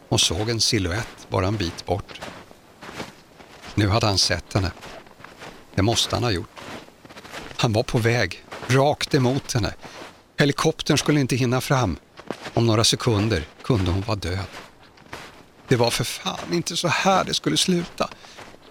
och 0.09 0.21
såg 0.21 0.51
en 0.51 0.61
siluett 0.61 1.27
bara 1.29 1.47
en 1.47 1.57
bit 1.57 1.87
bort. 1.87 2.21
Nu 3.75 3.89
hade 3.89 4.07
han 4.07 4.19
sett 4.19 4.53
henne. 4.53 4.73
Det 5.75 5.83
måste 5.83 6.17
han 6.17 6.23
ha 6.23 6.31
gjort. 6.31 6.64
Han 7.57 7.73
var 7.73 7.83
på 7.83 7.99
väg, 7.99 8.45
rakt 8.67 9.15
emot 9.15 9.53
henne. 9.53 9.75
Helikoptern 10.39 10.99
skulle 10.99 11.21
inte 11.21 11.37
hinna 11.37 11.61
fram. 11.61 11.97
Om 12.55 12.67
några 12.67 12.85
sekunder 12.85 13.45
kunde 13.63 13.91
hon 13.91 14.03
vara 14.03 14.17
död. 14.17 14.47
Det 15.69 15.77
var 15.77 15.91
för 15.91 16.05
fan 16.05 16.53
inte 16.53 16.77
så 16.77 16.89
här 16.89 17.25
det 17.25 17.35
skulle 17.35 17.57
sluta. 17.57 18.11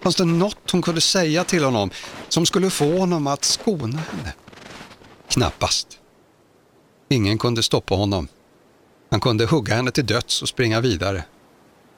Fanns 0.02 0.16
det 0.16 0.24
något 0.24 0.70
hon 0.70 0.82
kunde 0.82 1.00
säga 1.00 1.44
till 1.44 1.64
honom 1.64 1.90
som 2.28 2.46
skulle 2.46 2.70
få 2.70 2.98
honom 2.98 3.26
att 3.26 3.44
skona 3.44 3.98
henne? 3.98 4.32
Knappast. 5.28 5.98
Ingen 7.08 7.38
kunde 7.38 7.62
stoppa 7.62 7.94
honom. 7.94 8.28
Han 9.10 9.20
kunde 9.20 9.46
hugga 9.46 9.74
henne 9.74 9.90
till 9.90 10.06
döds 10.06 10.42
och 10.42 10.48
springa 10.48 10.80
vidare. 10.80 11.24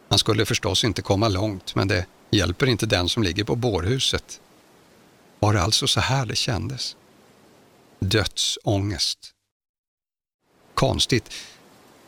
Han 0.09 0.19
skulle 0.19 0.47
förstås 0.47 0.85
inte 0.85 1.03
komma 1.03 1.29
långt, 1.29 1.75
men 1.75 1.89
det 1.89 2.07
hjälper 2.31 2.67
inte 2.67 2.87
den 2.87 3.09
som 3.09 3.23
ligger 3.23 3.45
på 3.45 3.57
bårhuset. 3.57 4.41
Var 5.39 5.53
det 5.53 5.63
alltså 5.63 5.87
så 5.87 6.01
här 6.01 6.27
det 6.27 6.37
kändes? 6.37 6.97
Dödsångest. 7.99 9.19
Konstigt. 10.75 11.33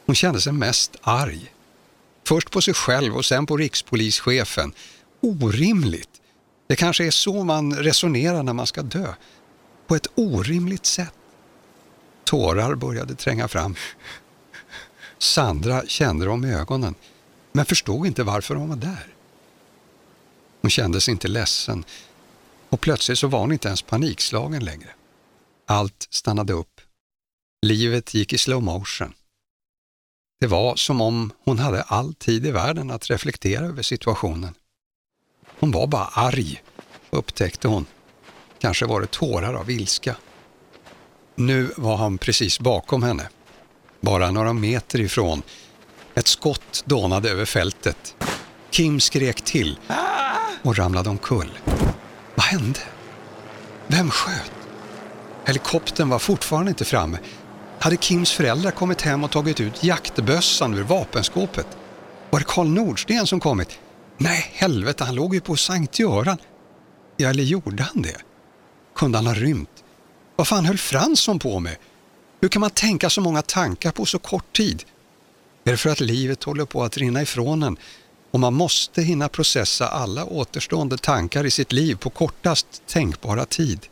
Hon 0.06 0.14
kände 0.14 0.40
sig 0.40 0.52
mest 0.52 0.96
arg. 1.00 1.52
Först 2.24 2.50
på 2.50 2.60
sig 2.60 2.74
själv 2.74 3.16
och 3.16 3.24
sen 3.24 3.46
på 3.46 3.56
rikspolischefen. 3.56 4.72
Orimligt. 5.20 6.10
Det 6.66 6.76
kanske 6.76 7.06
är 7.06 7.10
så 7.10 7.44
man 7.44 7.74
resonerar 7.74 8.42
när 8.42 8.52
man 8.52 8.66
ska 8.66 8.82
dö. 8.82 9.14
På 9.86 9.96
ett 9.96 10.06
orimligt 10.14 10.86
sätt. 10.86 11.14
Tårar 12.24 12.74
började 12.74 13.14
tränga 13.14 13.48
fram. 13.48 13.74
Sandra 15.18 15.82
kände 15.86 16.24
dem 16.24 16.44
i 16.44 16.54
ögonen, 16.54 16.94
men 17.52 17.64
förstod 17.64 18.06
inte 18.06 18.22
varför 18.22 18.54
hon 18.54 18.68
var 18.68 18.76
där. 18.76 19.06
Hon 20.60 20.70
kände 20.70 21.00
sig 21.00 21.12
inte 21.12 21.28
ledsen 21.28 21.84
och 22.68 22.80
plötsligt 22.80 23.18
så 23.18 23.26
var 23.26 23.40
hon 23.40 23.52
inte 23.52 23.68
ens 23.68 23.82
panikslagen 23.82 24.64
längre. 24.64 24.88
Allt 25.66 26.06
stannade 26.10 26.52
upp. 26.52 26.80
Livet 27.66 28.14
gick 28.14 28.32
i 28.32 28.38
slow 28.38 28.62
motion. 28.62 29.14
Det 30.40 30.46
var 30.46 30.76
som 30.76 31.00
om 31.00 31.32
hon 31.44 31.58
hade 31.58 31.82
all 31.82 32.14
tid 32.14 32.46
i 32.46 32.50
världen 32.50 32.90
att 32.90 33.10
reflektera 33.10 33.64
över 33.64 33.82
situationen. 33.82 34.54
Hon 35.60 35.70
var 35.70 35.86
bara 35.86 36.04
arg, 36.04 36.62
upptäckte 37.10 37.68
hon. 37.68 37.86
Kanske 38.58 38.86
var 38.86 39.00
det 39.00 39.10
tårar 39.10 39.54
av 39.54 39.70
ilska. 39.70 40.16
Nu 41.34 41.70
var 41.76 41.96
han 41.96 42.18
precis 42.18 42.60
bakom 42.60 43.02
henne. 43.02 43.28
Bara 44.00 44.30
några 44.30 44.52
meter 44.52 45.00
ifrån. 45.00 45.42
Ett 46.14 46.26
skott 46.26 46.84
dånade 46.86 47.30
över 47.30 47.44
fältet. 47.44 48.14
Kim 48.70 49.00
skrek 49.00 49.42
till 49.42 49.78
och 50.62 50.76
ramlade 50.76 51.10
omkull. 51.10 51.50
Vad 52.52 52.60
hände? 52.60 52.80
Vem 53.86 54.10
sköt? 54.10 54.52
Helikoptern 55.46 56.08
var 56.08 56.18
fortfarande 56.18 56.70
inte 56.70 56.84
framme. 56.84 57.18
Hade 57.78 57.96
Kims 57.96 58.32
föräldrar 58.32 58.70
kommit 58.70 59.02
hem 59.02 59.24
och 59.24 59.30
tagit 59.30 59.60
ut 59.60 59.84
jaktbössan 59.84 60.74
ur 60.74 60.82
vapenskåpet? 60.82 61.66
Var 62.30 62.38
det 62.38 62.44
Karl 62.48 62.66
Nordsten 62.66 63.26
som 63.26 63.40
kommit? 63.40 63.78
Nej, 64.18 64.50
helvete, 64.52 65.04
han 65.04 65.14
låg 65.14 65.34
ju 65.34 65.40
på 65.40 65.56
Sankt 65.56 65.98
Göran. 65.98 66.38
Ja, 67.16 67.28
eller 67.28 67.42
gjorde 67.42 67.82
han 67.82 68.02
det? 68.02 68.16
Kunde 68.94 69.18
han 69.18 69.26
ha 69.26 69.34
rymt? 69.34 69.84
Vad 70.36 70.48
fan 70.48 70.64
höll 70.64 70.78
Fransson 70.78 71.38
på 71.38 71.60
med? 71.60 71.76
Hur 72.40 72.48
kan 72.48 72.60
man 72.60 72.70
tänka 72.70 73.10
så 73.10 73.20
många 73.20 73.42
tankar 73.42 73.92
på 73.92 74.06
så 74.06 74.18
kort 74.18 74.56
tid? 74.56 74.84
Är 75.64 75.70
det 75.70 75.76
för 75.76 75.90
att 75.90 76.00
livet 76.00 76.44
håller 76.44 76.64
på 76.64 76.84
att 76.84 76.96
rinna 76.96 77.22
ifrån 77.22 77.62
en 77.62 77.76
och 78.38 78.40
man 78.40 78.54
måste 78.54 79.02
hinna 79.02 79.28
processa 79.28 79.88
alla 79.88 80.24
återstående 80.24 80.98
tankar 80.98 81.46
i 81.46 81.50
sitt 81.50 81.72
liv 81.72 81.94
på 81.94 82.10
kortast 82.10 82.66
tänkbara 82.86 83.44
tid? 83.44 83.86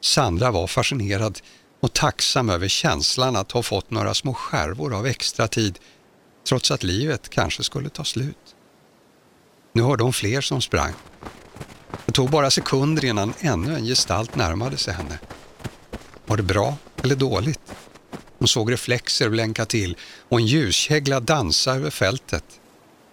Sandra 0.00 0.50
var 0.50 0.66
fascinerad 0.66 1.40
och 1.80 1.92
tacksam 1.92 2.50
över 2.50 2.68
känslan 2.68 3.36
att 3.36 3.52
ha 3.52 3.62
fått 3.62 3.90
några 3.90 4.14
små 4.14 4.34
skärvor 4.34 4.94
av 4.94 5.06
extra 5.06 5.48
tid 5.48 5.78
trots 6.48 6.70
att 6.70 6.82
livet 6.82 7.28
kanske 7.28 7.62
skulle 7.62 7.88
ta 7.88 8.04
slut. 8.04 8.56
Nu 9.72 9.82
hörde 9.82 10.02
hon 10.02 10.12
fler 10.12 10.40
som 10.40 10.62
sprang. 10.62 10.92
Det 12.06 12.12
tog 12.12 12.30
bara 12.30 12.50
sekunder 12.50 13.04
innan 13.04 13.34
ännu 13.40 13.74
en 13.74 13.84
gestalt 13.84 14.36
närmade 14.36 14.76
sig 14.76 14.94
henne. 14.94 15.18
Var 16.26 16.36
det 16.36 16.42
bra 16.42 16.76
eller 17.02 17.16
dåligt? 17.16 17.74
Hon 18.38 18.48
såg 18.48 18.72
reflexer 18.72 19.28
blänka 19.28 19.64
till 19.64 19.96
och 20.28 20.38
en 20.38 20.46
ljuskägla 20.46 21.20
dansa 21.20 21.74
över 21.74 21.90
fältet. 21.90 22.60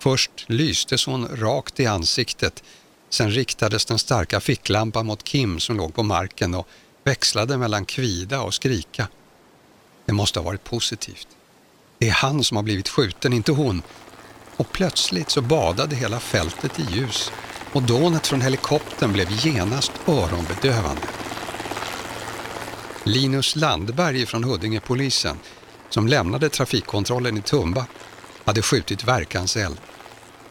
Först 0.05 0.45
lystes 0.47 1.05
hon 1.05 1.27
rakt 1.27 1.79
i 1.79 1.85
ansiktet, 1.85 2.63
sen 3.09 3.31
riktades 3.31 3.85
den 3.85 3.99
starka 3.99 4.39
ficklampan 4.39 5.05
mot 5.05 5.23
Kim 5.23 5.59
som 5.59 5.77
låg 5.77 5.95
på 5.95 6.03
marken 6.03 6.55
och 6.55 6.67
växlade 7.03 7.57
mellan 7.57 7.85
kvida 7.85 8.41
och 8.41 8.53
skrika. 8.53 9.07
Det 10.05 10.13
måste 10.13 10.39
ha 10.39 10.43
varit 10.43 10.63
positivt. 10.63 11.27
Det 11.97 12.07
är 12.07 12.11
han 12.11 12.43
som 12.43 12.57
har 12.57 12.63
blivit 12.63 12.89
skjuten, 12.89 13.33
inte 13.33 13.51
hon. 13.51 13.81
Och 14.57 14.71
plötsligt 14.71 15.29
så 15.29 15.41
badade 15.41 15.95
hela 15.95 16.19
fältet 16.19 16.79
i 16.79 16.83
ljus 16.95 17.31
och 17.73 17.81
dånet 17.81 18.27
från 18.27 18.41
helikoptern 18.41 19.13
blev 19.13 19.45
genast 19.45 19.91
öronbedövande. 20.07 21.07
Linus 23.03 23.55
Landberg 23.55 24.25
från 24.25 24.43
Huddingepolisen, 24.43 25.39
som 25.89 26.07
lämnade 26.07 26.49
trafikkontrollen 26.49 27.37
i 27.37 27.41
Tumba, 27.41 27.85
hade 28.43 28.61
skjutit 28.61 29.03
verkanseld. 29.03 29.77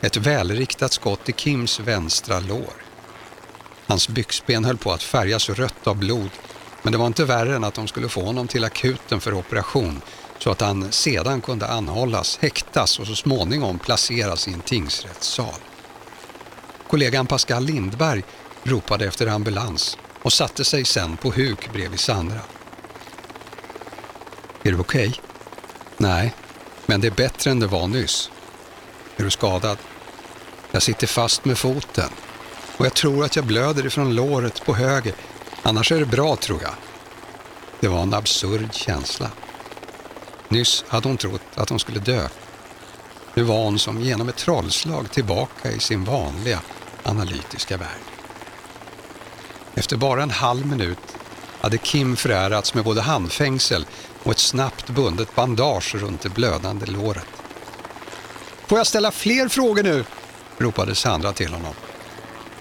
Ett 0.04 0.16
välriktat 0.16 0.92
skott 0.92 1.28
i 1.28 1.32
Kims 1.32 1.80
vänstra 1.80 2.40
lår. 2.40 2.72
Hans 3.86 4.08
byxben 4.08 4.64
höll 4.64 4.76
på 4.76 4.92
att 4.92 5.02
färgas 5.02 5.50
rött 5.50 5.86
av 5.86 5.96
blod, 5.96 6.30
men 6.82 6.92
det 6.92 6.98
var 6.98 7.06
inte 7.06 7.24
värre 7.24 7.56
än 7.56 7.64
att 7.64 7.74
de 7.74 7.88
skulle 7.88 8.08
få 8.08 8.24
honom 8.24 8.48
till 8.48 8.64
akuten 8.64 9.20
för 9.20 9.34
operation 9.34 10.00
så 10.38 10.50
att 10.50 10.60
han 10.60 10.92
sedan 10.92 11.40
kunde 11.40 11.66
anhållas, 11.66 12.38
häktas 12.40 12.98
och 12.98 13.06
så 13.06 13.14
småningom 13.14 13.78
placeras 13.78 14.48
i 14.48 14.52
en 14.52 14.60
tingsrättssal. 14.60 15.60
Kollegan 16.88 17.26
Pascal 17.26 17.64
Lindberg 17.64 18.22
ropade 18.62 19.06
efter 19.06 19.26
ambulans 19.26 19.98
och 20.22 20.32
satte 20.32 20.64
sig 20.64 20.84
sen 20.84 21.16
på 21.16 21.30
huk 21.30 21.72
bredvid 21.72 22.00
Sandra. 22.00 22.40
Är 24.62 24.72
du 24.72 24.78
okej? 24.78 25.08
Okay? 25.08 25.20
Nej, 25.96 26.34
men 26.86 27.00
det 27.00 27.06
är 27.06 27.12
bättre 27.12 27.50
än 27.50 27.60
det 27.60 27.66
var 27.66 27.86
nyss. 27.86 28.30
Är 29.16 29.24
du 29.24 29.30
skadad? 29.30 29.78
Jag 30.74 30.82
sitter 30.82 31.06
fast 31.06 31.44
med 31.44 31.58
foten 31.58 32.10
och 32.76 32.86
jag 32.86 32.94
tror 32.94 33.24
att 33.24 33.36
jag 33.36 33.44
blöder 33.44 33.86
ifrån 33.86 34.14
låret 34.14 34.64
på 34.64 34.74
höger. 34.74 35.14
Annars 35.62 35.92
är 35.92 35.98
det 35.98 36.06
bra 36.06 36.36
tror 36.36 36.62
jag. 36.62 36.74
Det 37.80 37.88
var 37.88 38.02
en 38.02 38.14
absurd 38.14 38.74
känsla. 38.74 39.30
Nyss 40.48 40.84
hade 40.88 41.08
hon 41.08 41.16
trott 41.16 41.42
att 41.54 41.70
hon 41.70 41.78
skulle 41.78 42.00
dö. 42.00 42.28
Nu 43.34 43.42
var 43.42 43.64
hon 43.64 43.78
som 43.78 44.00
genom 44.00 44.28
ett 44.28 44.36
trollslag 44.36 45.10
tillbaka 45.10 45.70
i 45.70 45.80
sin 45.80 46.04
vanliga 46.04 46.60
analytiska 47.02 47.76
värld. 47.76 48.04
Efter 49.74 49.96
bara 49.96 50.22
en 50.22 50.30
halv 50.30 50.66
minut 50.66 51.16
hade 51.60 51.78
Kim 51.78 52.16
förärats 52.16 52.74
med 52.74 52.84
både 52.84 53.00
handfängsel 53.00 53.86
och 54.22 54.32
ett 54.32 54.38
snabbt 54.38 54.90
bundet 54.90 55.34
bandage 55.34 55.94
runt 55.94 56.20
det 56.20 56.28
blödande 56.28 56.86
låret. 56.86 57.26
Får 58.66 58.78
jag 58.78 58.86
ställa 58.86 59.10
fler 59.10 59.48
frågor 59.48 59.82
nu? 59.82 60.04
Ropade 60.58 60.94
Sandra 60.94 61.32
till 61.32 61.52
honom. 61.52 61.74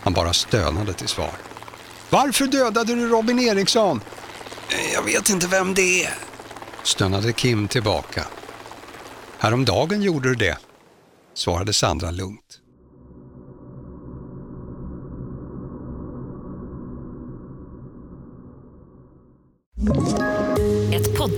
Han 0.02 0.14
bara 0.14 0.34
stönade 0.34 0.94
till 0.94 1.08
svar. 1.08 1.32
Varför 2.10 2.48
dödade 2.48 2.96
du 2.96 3.08
Robin 3.08 3.39
Eriksson? 3.39 4.02
Jag 4.94 5.04
vet 5.04 5.30
inte 5.30 5.48
vem 5.48 5.74
det 5.74 6.04
är, 6.04 6.14
stönade 6.84 7.34
Kim 7.34 7.68
tillbaka. 7.68 8.28
Häromdagen 9.38 10.02
gjorde 10.02 10.30
du 10.30 10.36
det, 10.36 10.58
svarade 11.34 11.74
Sandra 11.74 12.12
lugnt. 12.12 12.60